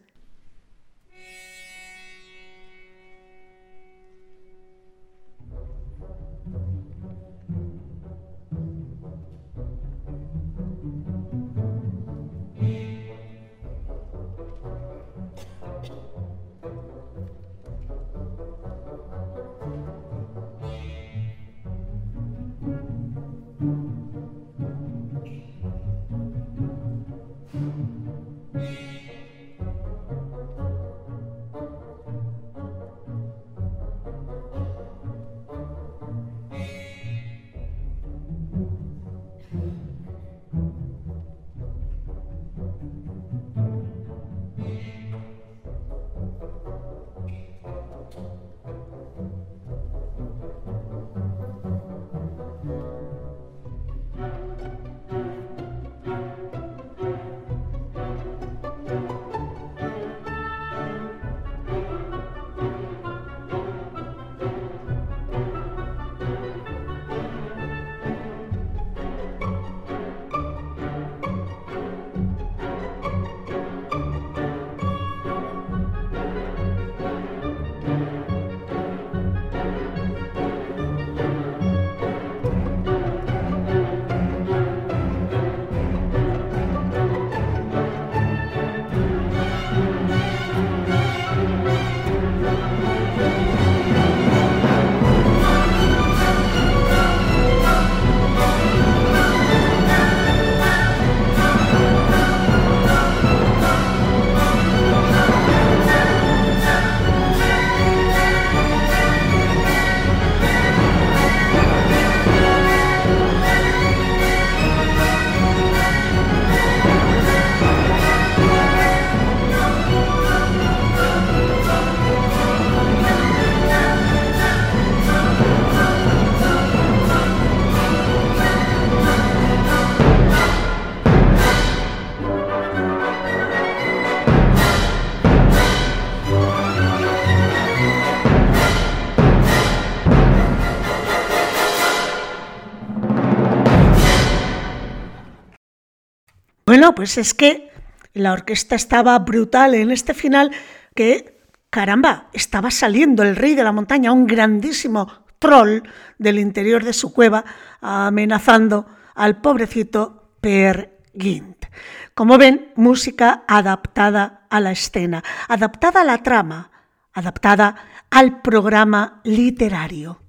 Bueno, 146.75 146.93
pues 146.93 147.17
es 147.17 147.33
que 147.33 147.71
la 148.13 148.33
orquesta 148.33 148.75
estaba 148.75 149.17
brutal 149.19 149.75
en 149.75 149.91
este 149.91 150.13
final 150.13 150.51
que, 150.93 151.39
caramba, 151.69 152.27
estaba 152.33 152.69
saliendo 152.69 153.23
el 153.23 153.37
rey 153.37 153.55
de 153.55 153.63
la 153.63 153.71
montaña, 153.71 154.11
un 154.11 154.27
grandísimo 154.27 155.09
troll 155.39 155.83
del 156.17 156.37
interior 156.37 156.83
de 156.83 156.91
su 156.91 157.13
cueva, 157.13 157.45
amenazando 157.79 158.87
al 159.15 159.39
pobrecito 159.39 160.33
Per 160.41 160.99
Gint. 161.17 161.65
Como 162.13 162.37
ven, 162.37 162.73
música 162.75 163.45
adaptada 163.47 164.45
a 164.49 164.59
la 164.59 164.73
escena, 164.73 165.23
adaptada 165.47 166.01
a 166.01 166.03
la 166.03 166.23
trama, 166.23 166.71
adaptada 167.13 167.77
al 168.09 168.41
programa 168.41 169.21
literario. 169.23 170.19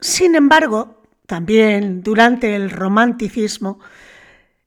Sin 0.00 0.34
embargo, 0.34 1.04
también 1.28 2.02
durante 2.02 2.56
el 2.56 2.68
romanticismo, 2.68 3.78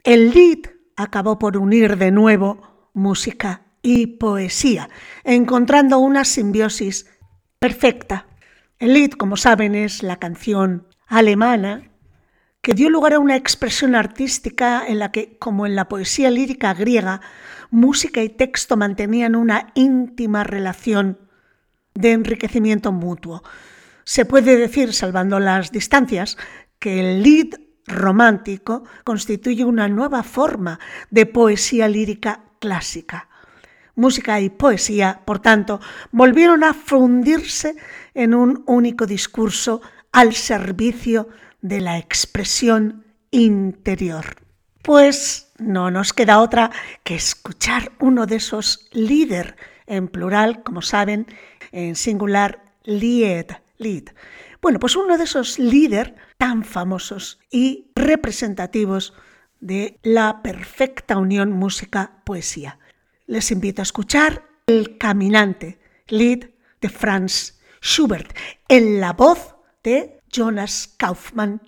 el 0.06 0.32
lead 0.32 0.72
acabó 1.02 1.40
por 1.40 1.58
unir 1.58 1.98
de 1.98 2.12
nuevo 2.12 2.90
música 2.94 3.64
y 3.82 4.08
poesía, 4.08 4.90
encontrando 5.24 6.00
una 6.00 6.24
simbiosis 6.26 7.08
perfecta. 7.60 8.28
El 8.80 8.94
Lied, 8.94 9.12
como 9.12 9.38
saben, 9.38 9.76
es 9.76 10.04
la 10.04 10.18
canción 10.18 10.88
alemana 11.08 11.92
que 12.62 12.74
dio 12.74 12.90
lugar 12.90 13.14
a 13.14 13.20
una 13.20 13.36
expresión 13.36 13.96
artística 13.96 14.84
en 14.88 15.00
la 15.00 15.12
que, 15.12 15.38
como 15.40 15.66
en 15.66 15.76
la 15.76 15.88
poesía 15.88 16.30
lírica 16.30 16.74
griega, 16.74 17.22
música 17.72 18.22
y 18.22 18.30
texto 18.30 18.78
mantenían 18.78 19.36
una 19.36 19.72
íntima 19.74 20.44
relación 20.44 21.18
de 21.96 22.12
enriquecimiento 22.12 22.92
mutuo. 22.92 23.44
Se 24.04 24.26
puede 24.26 24.58
decir, 24.58 24.94
salvando 24.94 25.40
las 25.40 25.72
distancias, 25.72 26.38
que 26.80 27.00
el 27.00 27.24
Lied 27.24 27.56
romántico 27.88 28.84
constituye 29.04 29.66
una 29.66 29.88
nueva 29.88 30.24
forma 30.24 30.80
de 31.10 31.26
poesía 31.26 31.88
lírica 31.88 32.42
clásica. 32.60 33.28
Música 33.96 34.40
y 34.40 34.50
poesía, 34.50 35.22
por 35.26 35.40
tanto, 35.40 35.82
volvieron 36.12 36.64
a 36.64 36.74
fundirse 36.74 37.76
en 38.14 38.34
un 38.34 38.64
único 38.66 39.06
discurso 39.06 39.82
al 40.12 40.34
servicio 40.34 41.30
de 41.62 41.82
la 41.82 41.98
expresión 41.98 43.06
interior. 43.32 44.38
Pues 44.82 45.52
no 45.58 45.92
nos 45.92 46.14
queda 46.14 46.40
otra 46.40 46.72
que 47.04 47.16
escuchar 47.16 47.92
uno 48.00 48.26
de 48.26 48.38
esos 48.38 48.90
líder, 48.92 49.56
en 49.86 50.08
plural, 50.08 50.64
como 50.64 50.82
saben, 50.82 51.28
en 51.72 51.96
singular, 51.96 52.64
lied, 52.84 53.48
lead. 53.78 54.06
Bueno, 54.62 54.80
pues 54.80 54.96
uno 54.96 55.18
de 55.18 55.24
esos 55.24 55.60
líder 55.60 56.16
tan 56.42 56.64
famosos 56.64 57.40
y 57.52 57.92
representativos 57.94 59.14
de 59.60 60.00
la 60.02 60.42
perfecta 60.42 61.20
unión 61.20 61.52
música-poesía. 61.52 62.80
Les 63.28 63.52
invito 63.52 63.84
a 63.84 63.84
escuchar 63.84 64.48
El 64.66 64.98
Caminante, 64.98 65.80
lead 66.08 66.50
de 66.82 66.90
Franz 66.90 67.62
Schubert, 67.80 68.36
en 68.68 69.00
la 69.00 69.14
voz 69.14 69.54
de 69.84 70.20
Jonas 70.32 70.96
Kaufmann. 70.98 71.62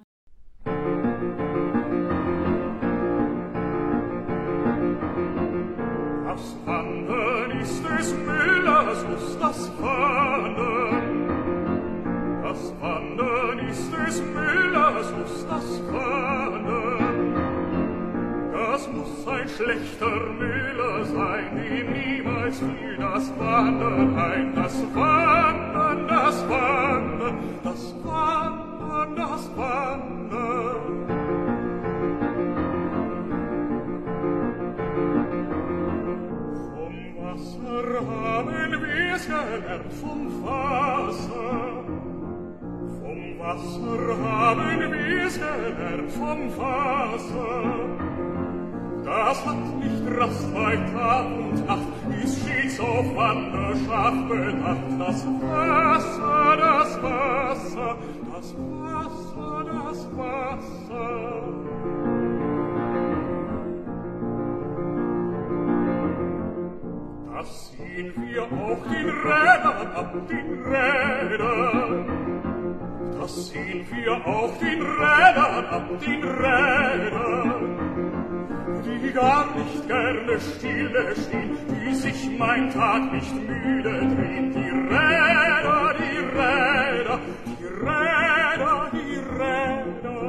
das 12.53 12.73
Wandern 12.79 13.59
ist 13.67 13.91
des 13.91 14.21
Müllers 14.21 15.11
muss 15.17 15.47
das 15.49 15.81
Wandern. 15.91 17.33
Das 18.53 18.87
muss 18.91 19.27
ein 19.27 19.49
schlechter 19.49 20.19
Müller 20.37 21.05
sein, 21.05 21.55
dem 21.55 21.93
niemals 21.93 22.59
fiel 22.59 22.97
das 22.99 23.31
Pfannen 23.31 24.15
ein. 24.17 24.53
Das 24.55 24.83
Wandern, 24.93 26.07
das 26.07 26.47
Wandern, 26.47 27.37
das 27.63 27.95
Wandern, 28.03 29.15
das 29.15 29.57
Wandern. 29.57 30.75
Vom 36.75 36.95
Wasser 37.17 37.87
haben 38.11 38.81
wir's 38.83 39.25
gelernt, 39.25 39.93
vom 39.99 40.43
Wasser. 40.45 41.82
Wasser 43.53 44.17
haben 44.23 44.91
wir's 44.91 45.35
gelernt 45.35 46.11
vom 46.11 46.57
Wasser. 46.57 47.63
Das 49.03 49.45
hat 49.45 49.77
nicht 49.77 50.19
Rast 50.19 50.53
bei 50.53 50.75
Tag 50.75 51.25
und 51.37 51.67
Nacht, 51.67 52.23
ist 52.23 52.41
stets 52.41 52.79
auf 52.79 53.15
Wanderschaft 53.15 54.27
bedacht. 54.27 54.77
Das 54.97 55.25
Wasser, 55.27 56.57
das 56.57 57.03
Wasser, 57.03 57.95
das 58.33 58.55
Wasser, 58.57 59.65
das 59.65 59.99
Wasser. 60.17 61.43
Das 67.35 67.71
sehen 67.71 68.13
wir 68.15 68.43
auch 68.43 68.83
den 68.89 69.09
Rädern 69.09 69.87
ab, 69.95 70.11
den 70.27 70.63
Rädern 70.63 72.22
was 73.23 73.47
sehen 73.47 73.87
wir 73.89 74.27
auf 74.27 74.57
den 74.59 74.81
Rädern 74.81 75.65
ab 75.67 75.87
den 76.05 76.23
Rädern, 76.23 77.61
die 78.83 79.13
gar 79.13 79.45
nicht 79.55 79.87
gerne 79.87 80.39
stille 80.41 81.15
stehen, 81.15 81.57
die 81.69 81.95
sich 81.95 82.37
mein 82.37 82.69
Tag 82.71 83.13
nicht 83.13 83.33
müde 83.33 83.99
drehen, 84.13 84.51
die 84.51 84.71
Räder, 84.93 85.95
die 86.01 86.17
Räder, 86.37 87.19
die 87.45 87.65
Räder, 87.87 88.91
die 88.91 89.15
Räder. 89.39 90.23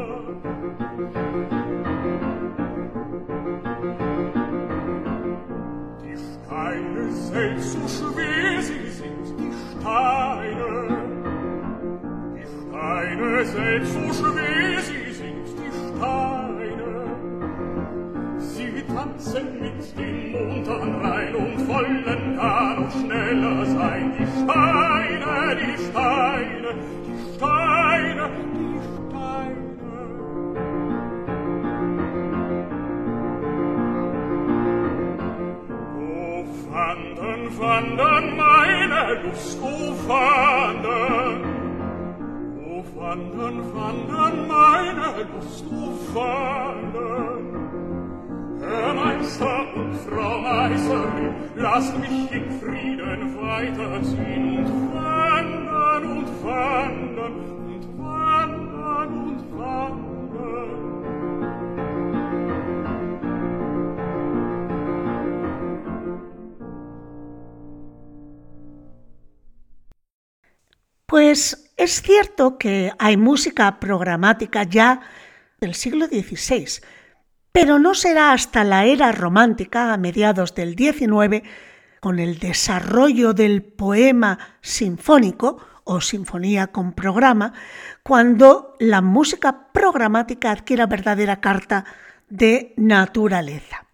Die 6.04 6.16
Steine 6.30 7.04
selbst, 7.10 7.72
so 7.72 7.88
schwer 7.88 8.62
sie 8.62 8.88
sind, 8.88 9.24
die 9.40 9.52
Steine, 9.80 11.13
Steine 12.84 13.44
selbst 13.46 13.92
so 13.94 14.12
schwer 14.12 14.80
sie 14.82 15.12
sind 15.12 15.46
die 15.58 15.70
Steine. 15.72 16.92
Sie 18.38 18.84
tanzen 18.94 19.46
mit 19.62 19.98
dem 19.98 20.32
Mond 20.32 20.68
an 20.68 20.94
Rhein 21.00 21.34
und 21.34 21.66
wollen 21.66 22.36
da 22.36 22.74
noch 22.78 22.92
schneller 22.92 23.64
sein. 23.64 24.12
Die 24.18 24.26
Steine 24.26 25.56
die 25.62 25.76
Steine 25.82 26.74
die 27.06 27.18
Steine 27.36 28.30
die 28.54 28.80
Steine. 28.84 29.64
Wandern, 36.70 37.58
wandern 37.58 38.36
meine 38.36 39.22
Lust, 39.22 39.58
oh, 39.62 40.08
wandern! 40.08 41.23
Wandern, 42.96 43.74
wandern 43.74 44.46
meine 44.46 45.26
Lust, 45.34 45.64
o 45.66 45.98
wandern. 46.14 47.44
Herr 48.60 48.94
Meister 48.94 49.74
und 49.74 49.94
Frau 49.96 50.38
Meisterin, 50.40 51.34
lasst 51.56 51.98
mich 51.98 52.30
in 52.30 52.50
Frieden 52.60 53.36
weiterziehen 53.36 54.64
und 54.64 54.94
wandern 54.94 56.04
und 56.04 56.44
wandern 56.44 57.34
und 57.66 57.98
wandern 57.98 59.12
und 59.28 59.58
wandern. 59.58 60.14
Pues 71.08 71.63
es 71.76 72.02
cierto 72.02 72.58
que 72.58 72.92
hay 72.98 73.16
música 73.16 73.80
programática 73.80 74.62
ya 74.62 75.00
del 75.60 75.74
siglo 75.74 76.06
XVI, 76.06 76.82
pero 77.52 77.78
no 77.78 77.94
será 77.94 78.32
hasta 78.32 78.64
la 78.64 78.84
era 78.84 79.12
romántica, 79.12 79.92
a 79.92 79.96
mediados 79.96 80.54
del 80.54 80.76
XIX, 80.76 81.42
con 82.00 82.18
el 82.18 82.38
desarrollo 82.38 83.32
del 83.32 83.62
poema 83.62 84.38
sinfónico 84.60 85.58
o 85.84 86.00
sinfonía 86.00 86.68
con 86.68 86.92
programa, 86.92 87.52
cuando 88.02 88.74
la 88.78 89.00
música 89.00 89.68
programática 89.72 90.50
adquiere 90.50 90.86
verdadera 90.86 91.40
carta 91.40 91.84
de 92.28 92.74
naturaleza. 92.76 93.86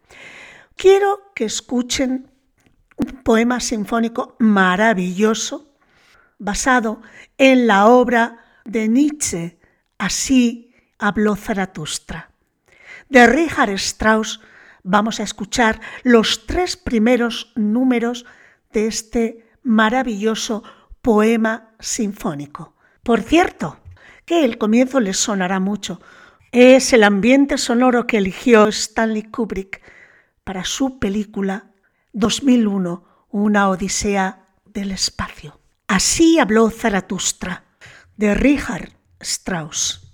Quiero 0.76 1.32
que 1.34 1.44
escuchen 1.44 2.30
un 2.96 3.22
poema 3.22 3.60
sinfónico 3.60 4.36
maravilloso 4.38 5.69
basado 6.40 7.00
en 7.38 7.68
la 7.68 7.86
obra 7.86 8.38
de 8.64 8.88
Nietzsche, 8.88 9.58
Así 9.98 10.74
habló 10.98 11.36
Zaratustra 11.36 12.30
de 13.10 13.26
Richard 13.26 13.70
Strauss 13.70 14.40
vamos 14.82 15.20
a 15.20 15.24
escuchar 15.24 15.80
los 16.04 16.46
tres 16.46 16.76
primeros 16.76 17.52
números 17.56 18.24
de 18.72 18.86
este 18.86 19.46
maravilloso 19.62 20.62
poema 21.02 21.74
sinfónico. 21.80 22.74
Por 23.02 23.20
cierto, 23.20 23.78
que 24.24 24.44
el 24.44 24.56
comienzo 24.58 25.00
les 25.00 25.18
sonará 25.18 25.60
mucho. 25.60 26.00
Es 26.52 26.92
el 26.92 27.02
ambiente 27.02 27.58
sonoro 27.58 28.06
que 28.06 28.18
eligió 28.18 28.68
Stanley 28.68 29.24
Kubrick 29.24 29.82
para 30.44 30.64
su 30.64 30.98
película 30.98 31.72
2001, 32.12 33.26
Una 33.30 33.68
Odisea 33.68 34.46
del 34.64 34.92
Espacio. 34.92 35.59
Así 35.90 36.38
habló 36.38 36.70
Zaratustra, 36.70 37.64
de 38.16 38.32
Richard 38.36 38.92
Strauss. 39.18 40.09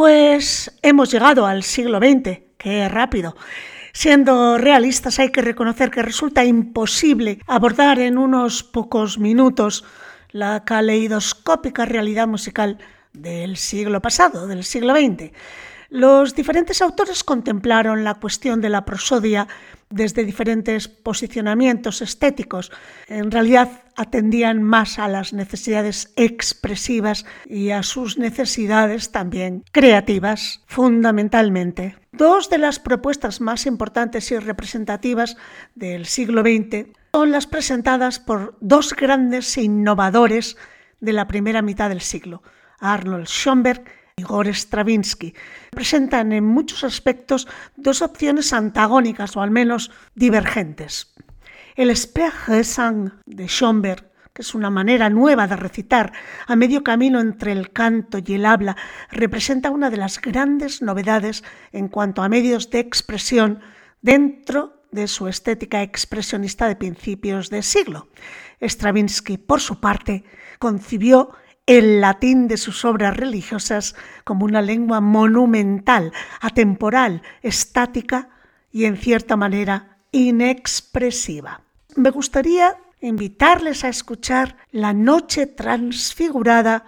Pues 0.00 0.72
hemos 0.80 1.12
llegado 1.12 1.44
al 1.44 1.62
siglo 1.62 1.98
XX, 1.98 2.40
qué 2.56 2.88
rápido. 2.88 3.36
Siendo 3.92 4.56
realistas 4.56 5.18
hay 5.18 5.28
que 5.28 5.42
reconocer 5.42 5.90
que 5.90 6.00
resulta 6.00 6.42
imposible 6.42 7.38
abordar 7.46 7.98
en 7.98 8.16
unos 8.16 8.62
pocos 8.62 9.18
minutos 9.18 9.84
la 10.30 10.64
caleidoscópica 10.64 11.84
realidad 11.84 12.26
musical 12.26 12.78
del 13.12 13.58
siglo 13.58 14.00
pasado, 14.00 14.46
del 14.46 14.64
siglo 14.64 14.94
XX. 14.94 15.32
Los 15.90 16.34
diferentes 16.34 16.80
autores 16.80 17.22
contemplaron 17.22 18.02
la 18.02 18.14
cuestión 18.14 18.62
de 18.62 18.70
la 18.70 18.86
prosodia 18.86 19.48
desde 19.90 20.24
diferentes 20.24 20.88
posicionamientos 20.88 22.00
estéticos. 22.00 22.72
En 23.06 23.30
realidad 23.30 23.82
atendían 24.00 24.62
más 24.62 24.98
a 24.98 25.08
las 25.08 25.34
necesidades 25.34 26.10
expresivas 26.16 27.26
y 27.44 27.68
a 27.70 27.82
sus 27.82 28.16
necesidades 28.16 29.12
también 29.12 29.62
creativas, 29.72 30.62
fundamentalmente. 30.66 31.96
Dos 32.12 32.48
de 32.48 32.56
las 32.56 32.78
propuestas 32.78 33.42
más 33.42 33.66
importantes 33.66 34.30
y 34.30 34.38
representativas 34.38 35.36
del 35.74 36.06
siglo 36.06 36.40
XX 36.40 36.88
son 37.12 37.30
las 37.30 37.46
presentadas 37.46 38.20
por 38.20 38.56
dos 38.60 38.94
grandes 38.94 39.58
innovadores 39.58 40.56
de 41.00 41.12
la 41.12 41.28
primera 41.28 41.60
mitad 41.60 41.90
del 41.90 42.00
siglo, 42.00 42.42
Arnold 42.78 43.26
Schoenberg 43.26 43.84
Igor 44.16 44.48
Stravinsky. 44.48 45.34
Presentan 45.72 46.32
en 46.32 46.44
muchos 46.44 46.84
aspectos 46.84 47.46
dos 47.76 48.00
opciones 48.00 48.54
antagónicas 48.54 49.36
o 49.36 49.42
al 49.42 49.50
menos 49.50 49.90
divergentes. 50.14 51.12
El 51.76 51.94
Sprechgesang 51.96 53.20
de 53.26 53.46
Schoenberg 53.46 54.10
que 54.32 54.42
es 54.42 54.54
una 54.54 54.70
manera 54.70 55.10
nueva 55.10 55.46
de 55.46 55.56
recitar 55.56 56.12
a 56.46 56.56
medio 56.56 56.84
camino 56.84 57.20
entre 57.20 57.52
el 57.52 57.72
canto 57.72 58.18
y 58.24 58.34
el 58.34 58.46
habla, 58.46 58.76
representa 59.10 59.70
una 59.70 59.90
de 59.90 59.96
las 59.96 60.20
grandes 60.20 60.82
novedades 60.82 61.42
en 61.72 61.88
cuanto 61.88 62.22
a 62.22 62.28
medios 62.28 62.70
de 62.70 62.78
expresión 62.78 63.60
dentro 64.02 64.84
de 64.92 65.08
su 65.08 65.28
estética 65.28 65.82
expresionista 65.82 66.68
de 66.68 66.76
principios 66.76 67.50
de 67.50 67.62
siglo. 67.62 68.08
Stravinsky, 68.60 69.38
por 69.38 69.60
su 69.60 69.80
parte, 69.80 70.24
concibió 70.58 71.30
el 71.66 72.00
latín 72.00 72.48
de 72.48 72.56
sus 72.56 72.84
obras 72.84 73.16
religiosas 73.16 73.94
como 74.24 74.44
una 74.44 74.62
lengua 74.62 75.00
monumental, 75.00 76.12
atemporal, 76.40 77.22
estática 77.42 78.28
y 78.72 78.84
en 78.84 78.96
cierta 78.96 79.36
manera 79.36 79.99
inexpresiva. 80.12 81.62
Me 81.96 82.10
gustaría 82.10 82.76
invitarles 83.00 83.84
a 83.84 83.88
escuchar 83.88 84.56
La 84.70 84.92
Noche 84.92 85.46
Transfigurada 85.46 86.84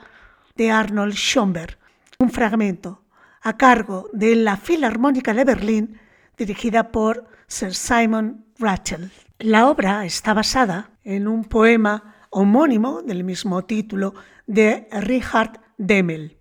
de 0.56 0.70
Arnold 0.70 1.14
Schoenberg, 1.14 1.78
un 2.18 2.30
fragmento 2.30 3.02
a 3.42 3.56
cargo 3.56 4.08
de 4.12 4.36
la 4.36 4.56
Filarmónica 4.56 5.34
de 5.34 5.44
Berlín 5.44 6.00
dirigida 6.36 6.92
por 6.92 7.26
Sir 7.46 7.74
Simon 7.74 8.44
Rattle. 8.58 9.10
La 9.38 9.68
obra 9.68 10.04
está 10.04 10.34
basada 10.34 10.90
en 11.04 11.26
un 11.26 11.44
poema 11.44 12.14
homónimo 12.30 13.02
del 13.02 13.24
mismo 13.24 13.64
título 13.64 14.14
de 14.46 14.88
Richard 14.92 15.60
Demel. 15.76 16.36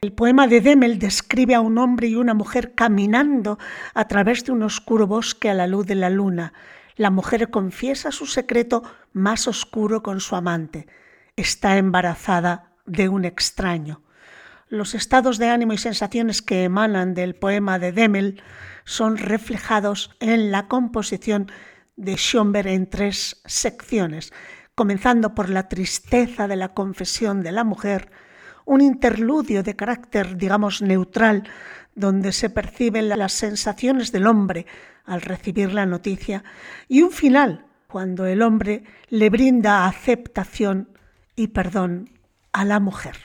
El 0.00 0.12
poema 0.12 0.46
de 0.46 0.60
Demel 0.60 1.00
describe 1.00 1.56
a 1.56 1.60
un 1.60 1.76
hombre 1.76 2.06
y 2.06 2.14
una 2.14 2.32
mujer 2.32 2.74
caminando 2.74 3.58
a 3.94 4.06
través 4.06 4.44
de 4.44 4.52
un 4.52 4.62
oscuro 4.62 5.08
bosque 5.08 5.50
a 5.50 5.54
la 5.54 5.66
luz 5.66 5.86
de 5.86 5.96
la 5.96 6.08
luna. 6.08 6.52
La 6.94 7.10
mujer 7.10 7.50
confiesa 7.50 8.12
su 8.12 8.26
secreto 8.26 8.84
más 9.12 9.48
oscuro 9.48 10.04
con 10.04 10.20
su 10.20 10.36
amante. 10.36 10.86
Está 11.34 11.78
embarazada 11.78 12.70
de 12.86 13.08
un 13.08 13.24
extraño. 13.24 14.02
Los 14.68 14.94
estados 14.94 15.38
de 15.38 15.48
ánimo 15.48 15.72
y 15.72 15.78
sensaciones 15.78 16.42
que 16.42 16.62
emanan 16.62 17.14
del 17.14 17.34
poema 17.34 17.80
de 17.80 17.90
Demel 17.90 18.40
son 18.84 19.16
reflejados 19.16 20.14
en 20.20 20.52
la 20.52 20.68
composición 20.68 21.50
de 21.96 22.16
Schoenberg 22.16 22.68
en 22.68 22.88
tres 22.88 23.42
secciones 23.46 24.32
comenzando 24.78 25.34
por 25.34 25.50
la 25.50 25.66
tristeza 25.66 26.46
de 26.46 26.54
la 26.54 26.68
confesión 26.68 27.42
de 27.42 27.50
la 27.50 27.64
mujer, 27.64 28.12
un 28.68 28.82
interludio 28.82 29.62
de 29.62 29.74
carácter, 29.74 30.36
digamos, 30.36 30.82
neutral, 30.82 31.44
donde 31.94 32.32
se 32.32 32.50
perciben 32.50 33.08
las 33.08 33.32
sensaciones 33.32 34.12
del 34.12 34.26
hombre 34.26 34.66
al 35.06 35.22
recibir 35.22 35.72
la 35.72 35.86
noticia, 35.86 36.44
y 36.86 37.00
un 37.00 37.10
final, 37.10 37.64
cuando 37.86 38.26
el 38.26 38.42
hombre 38.42 38.84
le 39.08 39.30
brinda 39.30 39.86
aceptación 39.86 40.90
y 41.34 41.48
perdón 41.48 42.10
a 42.52 42.66
la 42.66 42.78
mujer. 42.78 43.16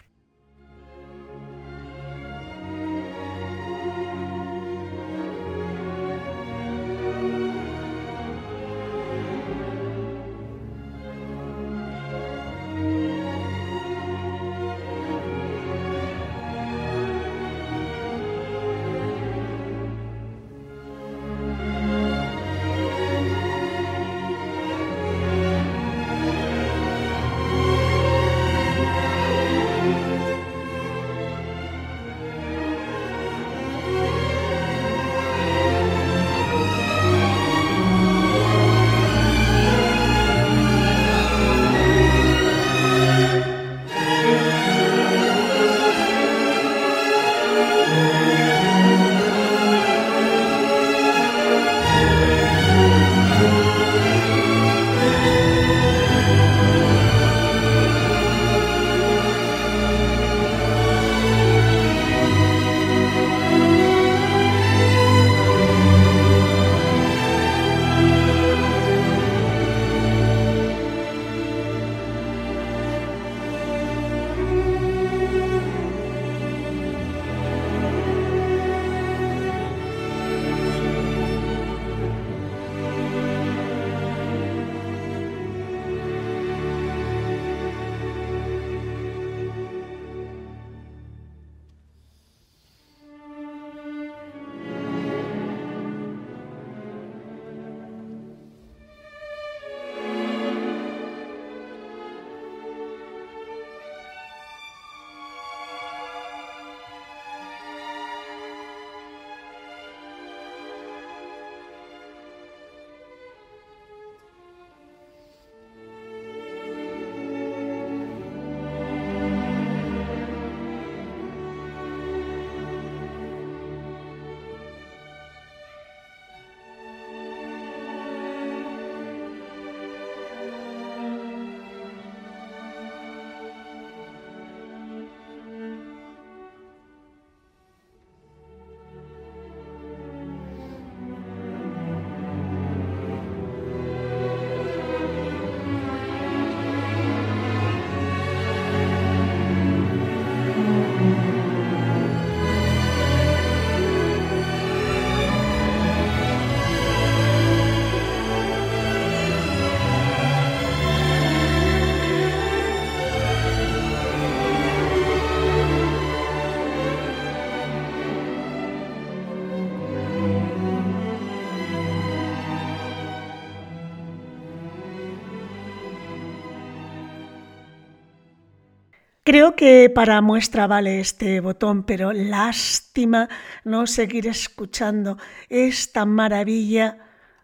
Creo 179.43 179.57
que 179.57 179.89
para 179.89 180.21
muestra 180.21 180.67
vale 180.67 181.01
este 181.01 181.41
botón, 181.41 181.83
pero 181.83 182.13
lástima 182.13 183.27
no 183.65 183.87
seguir 183.87 184.25
escuchando 184.25 185.17
esta 185.49 186.05
maravilla 186.05 186.99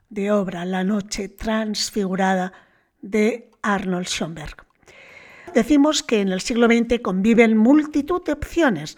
de 0.10 0.32
obra, 0.32 0.64
La 0.64 0.86
Noche 0.86 1.28
Transfigurada 1.28 2.54
de 3.02 3.52
Arnold 3.62 4.08
Schoenberg. 4.08 4.66
Decimos 5.54 6.02
que 6.02 6.22
en 6.22 6.30
el 6.30 6.39
siglo 6.39 6.68
XX 6.68 7.02
conviven 7.02 7.58
multitud 7.58 8.24
de 8.24 8.32
opciones 8.32 8.95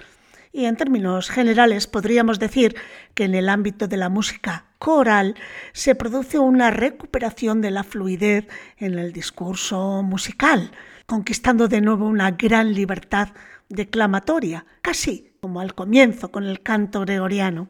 y 0.53 0.65
en 0.65 0.77
términos 0.77 1.31
generales 1.31 1.87
podríamos 1.87 2.37
decir 2.37 2.75
que 3.15 3.23
en 3.23 3.33
el 3.33 3.49
ámbito 3.49 3.87
de 3.87 3.97
la 3.97 4.09
música 4.09 4.65
coral 4.77 5.33
se 5.73 5.95
produce 5.95 6.37
una 6.37 6.69
recuperación 6.69 7.61
de 7.61 7.71
la 7.71 7.83
fluidez 7.83 8.47
en 8.77 8.99
el 8.99 9.11
discurso 9.11 10.03
musical, 10.03 10.69
conquistando 11.11 11.67
de 11.67 11.81
nuevo 11.81 12.07
una 12.07 12.31
gran 12.31 12.73
libertad 12.73 13.33
declamatoria, 13.67 14.65
casi 14.81 15.33
como 15.41 15.59
al 15.59 15.75
comienzo 15.75 16.31
con 16.31 16.45
el 16.45 16.61
canto 16.61 17.01
gregoriano. 17.01 17.67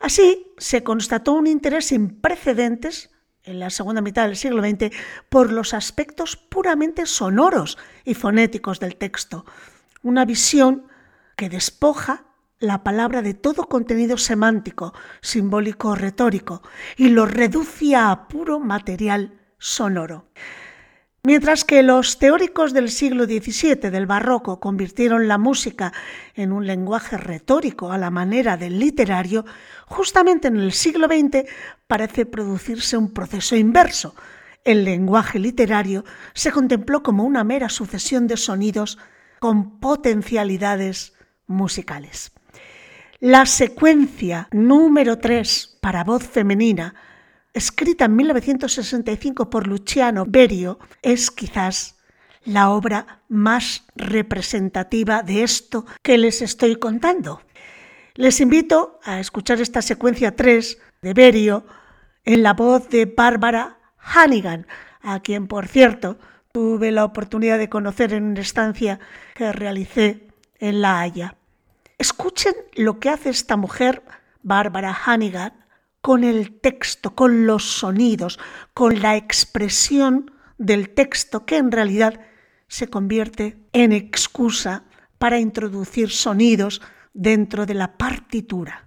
Así 0.00 0.46
se 0.56 0.82
constató 0.82 1.34
un 1.34 1.46
interés 1.46 1.88
sin 1.88 2.18
precedentes 2.18 3.10
en 3.42 3.58
la 3.58 3.68
segunda 3.68 4.00
mitad 4.00 4.24
del 4.24 4.36
siglo 4.36 4.62
XX 4.62 4.88
por 5.28 5.52
los 5.52 5.74
aspectos 5.74 6.38
puramente 6.38 7.04
sonoros 7.04 7.76
y 8.06 8.14
fonéticos 8.14 8.80
del 8.80 8.96
texto, 8.96 9.44
una 10.02 10.24
visión 10.24 10.86
que 11.36 11.50
despoja 11.50 12.24
la 12.58 12.82
palabra 12.82 13.20
de 13.20 13.34
todo 13.34 13.68
contenido 13.68 14.16
semántico, 14.16 14.94
simbólico 15.20 15.90
o 15.90 15.94
retórico 15.94 16.62
y 16.96 17.10
lo 17.10 17.26
reduce 17.26 17.96
a 17.96 18.28
puro 18.28 18.60
material 18.60 19.38
sonoro. 19.58 20.24
Mientras 21.22 21.66
que 21.66 21.82
los 21.82 22.18
teóricos 22.18 22.72
del 22.72 22.90
siglo 22.90 23.24
XVII 23.24 23.90
del 23.90 24.06
barroco 24.06 24.58
convirtieron 24.58 25.28
la 25.28 25.36
música 25.36 25.92
en 26.34 26.50
un 26.50 26.66
lenguaje 26.66 27.18
retórico 27.18 27.92
a 27.92 27.98
la 27.98 28.10
manera 28.10 28.56
del 28.56 28.78
literario, 28.78 29.44
justamente 29.86 30.48
en 30.48 30.56
el 30.56 30.72
siglo 30.72 31.08
XX 31.08 31.46
parece 31.86 32.24
producirse 32.24 32.96
un 32.96 33.12
proceso 33.12 33.54
inverso. 33.54 34.14
El 34.64 34.84
lenguaje 34.84 35.38
literario 35.38 36.06
se 36.32 36.52
contempló 36.52 37.02
como 37.02 37.24
una 37.24 37.44
mera 37.44 37.68
sucesión 37.68 38.26
de 38.26 38.38
sonidos 38.38 38.98
con 39.40 39.78
potencialidades 39.78 41.12
musicales. 41.46 42.32
La 43.18 43.44
secuencia 43.44 44.48
número 44.52 45.18
3 45.18 45.80
para 45.82 46.02
voz 46.02 46.26
femenina 46.26 46.94
escrita 47.52 48.04
en 48.06 48.16
1965 48.16 49.50
por 49.50 49.66
Luciano 49.66 50.24
Berio, 50.26 50.78
es 51.02 51.30
quizás 51.30 51.96
la 52.44 52.70
obra 52.70 53.22
más 53.28 53.84
representativa 53.96 55.22
de 55.22 55.42
esto 55.42 55.84
que 56.02 56.18
les 56.18 56.42
estoy 56.42 56.76
contando. 56.76 57.42
Les 58.14 58.40
invito 58.40 58.98
a 59.04 59.20
escuchar 59.20 59.60
esta 59.60 59.82
secuencia 59.82 60.34
3 60.34 60.78
de 61.02 61.14
Berio 61.14 61.64
en 62.24 62.42
la 62.42 62.54
voz 62.54 62.88
de 62.88 63.06
Bárbara 63.06 63.78
Hannigan, 63.98 64.66
a 65.02 65.20
quien, 65.20 65.46
por 65.46 65.68
cierto, 65.68 66.18
tuve 66.52 66.90
la 66.90 67.04
oportunidad 67.04 67.58
de 67.58 67.68
conocer 67.68 68.12
en 68.12 68.24
una 68.24 68.40
estancia 68.40 68.98
que 69.34 69.52
realicé 69.52 70.28
en 70.58 70.82
La 70.82 71.00
Haya. 71.00 71.36
Escuchen 71.98 72.54
lo 72.74 72.98
que 72.98 73.10
hace 73.10 73.30
esta 73.30 73.56
mujer, 73.56 74.02
Bárbara 74.42 74.96
Hannigan, 75.04 75.59
con 76.00 76.24
el 76.24 76.60
texto, 76.60 77.14
con 77.14 77.46
los 77.46 77.64
sonidos, 77.64 78.38
con 78.74 79.00
la 79.00 79.16
expresión 79.16 80.30
del 80.58 80.90
texto 80.90 81.44
que 81.46 81.56
en 81.56 81.70
realidad 81.72 82.20
se 82.68 82.88
convierte 82.88 83.58
en 83.72 83.92
excusa 83.92 84.84
para 85.18 85.38
introducir 85.38 86.10
sonidos 86.10 86.80
dentro 87.12 87.66
de 87.66 87.74
la 87.74 87.96
partitura. 87.98 88.86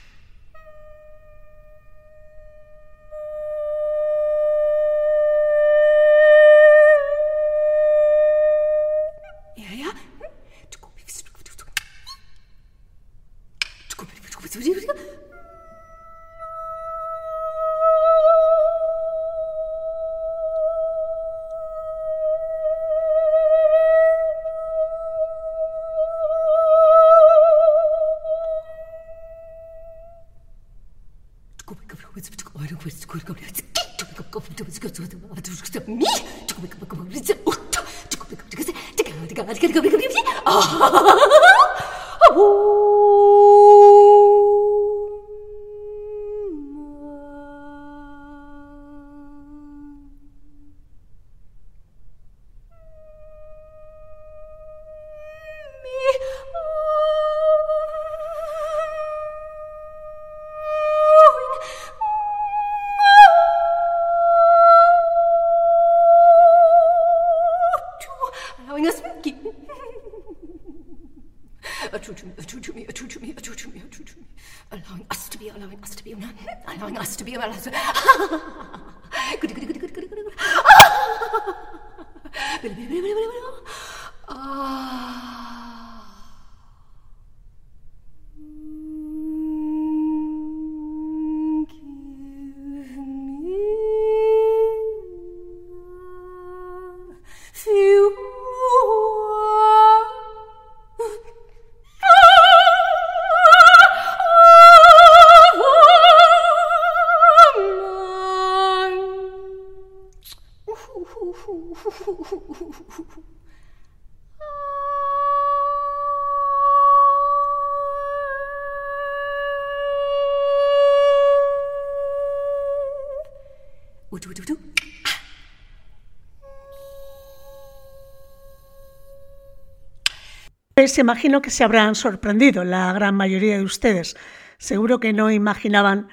Pues 130.81 130.97
imagino 130.97 131.43
que 131.43 131.51
se 131.51 131.63
habrán 131.63 131.93
sorprendido 131.93 132.63
la 132.63 132.91
gran 132.91 133.13
mayoría 133.13 133.55
de 133.55 133.63
ustedes. 133.63 134.17
Seguro 134.57 134.99
que 134.99 135.13
no 135.13 135.29
imaginaban 135.29 136.07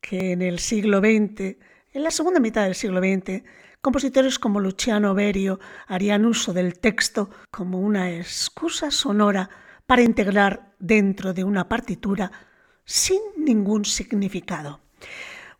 que 0.00 0.32
en 0.32 0.40
el 0.40 0.58
siglo 0.58 1.00
XX, 1.00 1.58
en 1.92 2.02
la 2.02 2.10
segunda 2.10 2.40
mitad 2.40 2.64
del 2.64 2.74
siglo 2.74 3.00
XX, 3.00 3.42
compositores 3.82 4.38
como 4.38 4.58
Luciano 4.58 5.12
Berio 5.12 5.60
harían 5.86 6.24
uso 6.24 6.54
del 6.54 6.78
texto 6.78 7.28
como 7.50 7.78
una 7.78 8.10
excusa 8.10 8.90
sonora 8.90 9.50
para 9.84 10.00
integrar 10.00 10.72
dentro 10.78 11.34
de 11.34 11.44
una 11.44 11.68
partitura 11.68 12.32
sin 12.86 13.20
ningún 13.36 13.84
significado. 13.84 14.80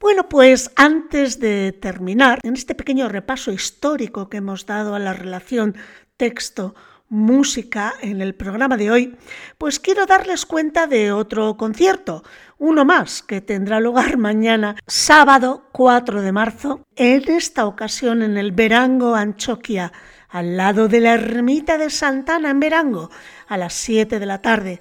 Bueno, 0.01 0.31
pues 0.31 0.71
antes 0.77 1.41
de 1.41 1.73
terminar, 1.73 2.41
en 2.43 2.55
este 2.55 2.75
pequeño 2.75 3.11
repaso 3.11 3.53
histórico 3.53 4.31
que 4.31 4.39
hemos 4.39 4.65
dado 4.65 4.95
a 4.95 4.99
la 4.99 5.13
relación 5.13 5.77
texto 6.17 6.75
música 7.09 7.95
en 8.01 8.21
el 8.21 8.35
programa 8.35 8.77
de 8.77 8.91
hoy, 8.91 9.17
pues 9.59 9.79
quiero 9.79 10.07
darles 10.07 10.45
cuenta 10.45 10.87
de 10.87 11.13
otro 11.13 11.57
concierto, 11.57 12.25
uno 12.59 12.85
más, 12.85 13.23
que 13.23 13.41
tendrá 13.41 13.81
lugar 13.81 14.17
mañana, 14.19 14.77
sábado 14.87 15.69
4 15.73 16.23
de 16.23 16.33
marzo, 16.33 16.81
en 16.97 17.31
esta 17.31 17.67
ocasión 17.67 18.23
en 18.23 18.37
el 18.37 18.53
Verango 18.53 19.15
Anchoquia, 19.15 19.93
al 20.29 20.57
lado 20.57 20.89
de 20.89 21.01
la 21.01 21.15
ermita 21.15 21.79
de 21.79 21.91
Santana 21.91 22.51
en 22.51 22.61
Verango, 22.61 23.11
a 23.47 23.57
las 23.57 23.75
7 23.75 24.19
de 24.19 24.27
la 24.27 24.43
tarde, 24.43 24.81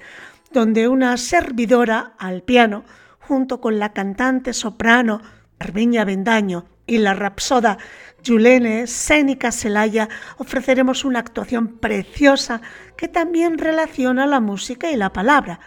donde 0.51 0.87
una 0.87 1.17
servidora 1.17 2.13
al 2.17 2.41
piano, 2.41 2.83
junto 3.19 3.61
con 3.61 3.79
la 3.79 3.93
cantante 3.93 4.53
soprano 4.53 5.21
Arbeña 5.59 6.05
Bendaño 6.05 6.65
y 6.85 6.97
la 6.99 7.13
rapsoda 7.13 7.77
Yulene 8.25 8.87
Sénica 8.87 9.51
Celaya 9.51 10.09
ofreceremos 10.37 11.05
una 11.05 11.19
actuación 11.19 11.77
preciosa 11.77 12.59
que 12.97 13.07
también 13.07 13.59
relaciona 13.59 14.25
la 14.25 14.39
música 14.39 14.91
y 14.91 14.95
la 14.95 15.13
palabra. 15.13 15.59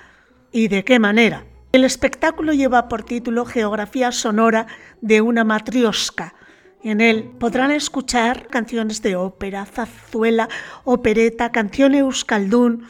¿Y 0.50 0.66
de 0.66 0.82
qué 0.84 0.98
manera? 0.98 1.44
El 1.70 1.84
espectáculo 1.84 2.52
lleva 2.52 2.88
por 2.88 3.04
título 3.04 3.44
Geografía 3.44 4.10
Sonora 4.10 4.66
de 5.00 5.20
una 5.20 5.44
matriosca. 5.44 6.34
En 6.82 7.00
él 7.00 7.30
podrán 7.38 7.70
escuchar 7.70 8.48
canciones 8.48 9.02
de 9.02 9.14
ópera, 9.14 9.64
zazuela, 9.64 10.48
opereta, 10.82 11.52
canción 11.52 11.94
euskaldún, 11.94 12.88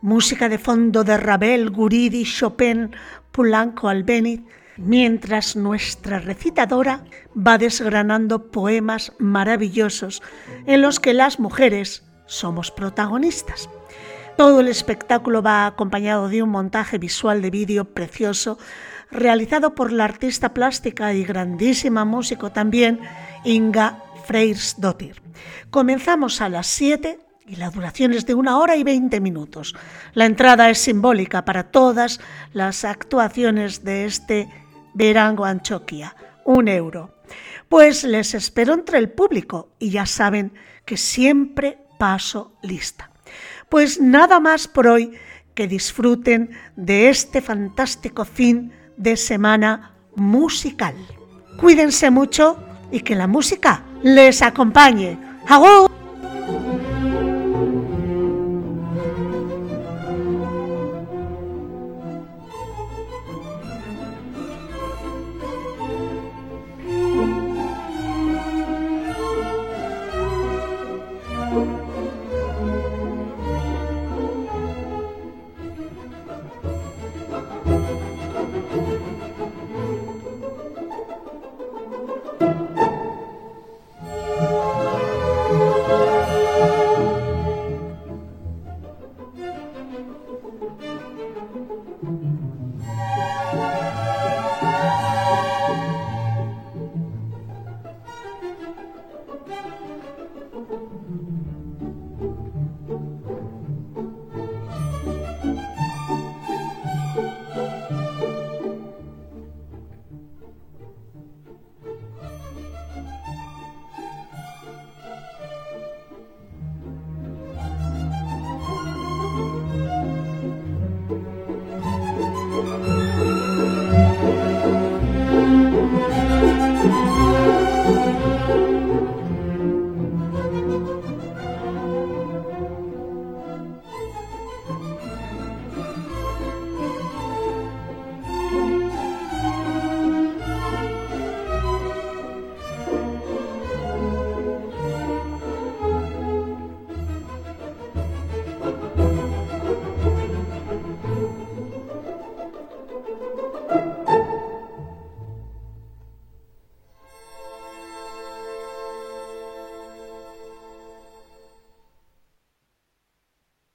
música 0.00 0.48
de 0.48 0.58
fondo 0.58 1.02
de 1.02 1.16
Ravel, 1.16 1.70
Guridi, 1.70 2.24
Chopin, 2.24 2.94
Pulanco, 3.32 3.88
Albéniz, 3.88 4.42
mientras 4.78 5.56
nuestra 5.56 6.20
recitadora 6.20 7.04
va 7.36 7.58
desgranando 7.58 8.50
poemas 8.50 9.12
maravillosos 9.18 10.22
en 10.66 10.82
los 10.82 11.00
que 11.00 11.12
las 11.12 11.38
mujeres 11.38 12.04
somos 12.26 12.70
protagonistas. 12.70 13.68
Todo 14.36 14.60
el 14.60 14.68
espectáculo 14.68 15.42
va 15.42 15.66
acompañado 15.66 16.28
de 16.28 16.42
un 16.42 16.50
montaje 16.50 16.98
visual 16.98 17.42
de 17.42 17.50
vídeo 17.50 17.84
precioso 17.86 18.58
realizado 19.10 19.74
por 19.74 19.90
la 19.92 20.04
artista 20.04 20.54
plástica 20.54 21.12
y 21.12 21.24
grandísima 21.24 22.04
músico 22.04 22.52
también, 22.52 23.00
Inga 23.44 24.02
Freyrsdottir. 24.26 25.20
Comenzamos 25.70 26.40
a 26.40 26.48
las 26.48 26.66
7 26.68 27.18
y 27.46 27.56
la 27.56 27.70
duración 27.70 28.12
es 28.12 28.26
de 28.26 28.34
una 28.34 28.58
hora 28.58 28.76
y 28.76 28.84
20 28.84 29.20
minutos. 29.20 29.74
La 30.12 30.26
entrada 30.26 30.68
es 30.70 30.78
simbólica 30.78 31.44
para 31.44 31.64
todas 31.64 32.20
las 32.52 32.84
actuaciones 32.84 33.84
de 33.84 34.04
este 34.04 34.48
Verango 34.98 35.44
Anchoquia, 35.44 36.14
un 36.44 36.66
euro. 36.66 37.14
Pues 37.68 38.02
les 38.02 38.34
espero 38.34 38.74
entre 38.74 38.98
el 38.98 39.10
público 39.10 39.70
y 39.78 39.90
ya 39.90 40.06
saben 40.06 40.52
que 40.84 40.96
siempre 40.96 41.78
paso 41.98 42.52
lista. 42.62 43.10
Pues 43.68 44.00
nada 44.00 44.40
más 44.40 44.66
por 44.66 44.88
hoy, 44.88 45.12
que 45.54 45.68
disfruten 45.68 46.50
de 46.74 47.08
este 47.10 47.40
fantástico 47.40 48.24
fin 48.24 48.72
de 48.96 49.16
semana 49.16 49.94
musical. 50.16 50.96
Cuídense 51.60 52.10
mucho 52.10 52.58
y 52.90 53.00
que 53.00 53.14
la 53.14 53.28
música 53.28 53.84
les 54.02 54.42
acompañe. 54.42 55.16
¡Agur! 55.46 55.97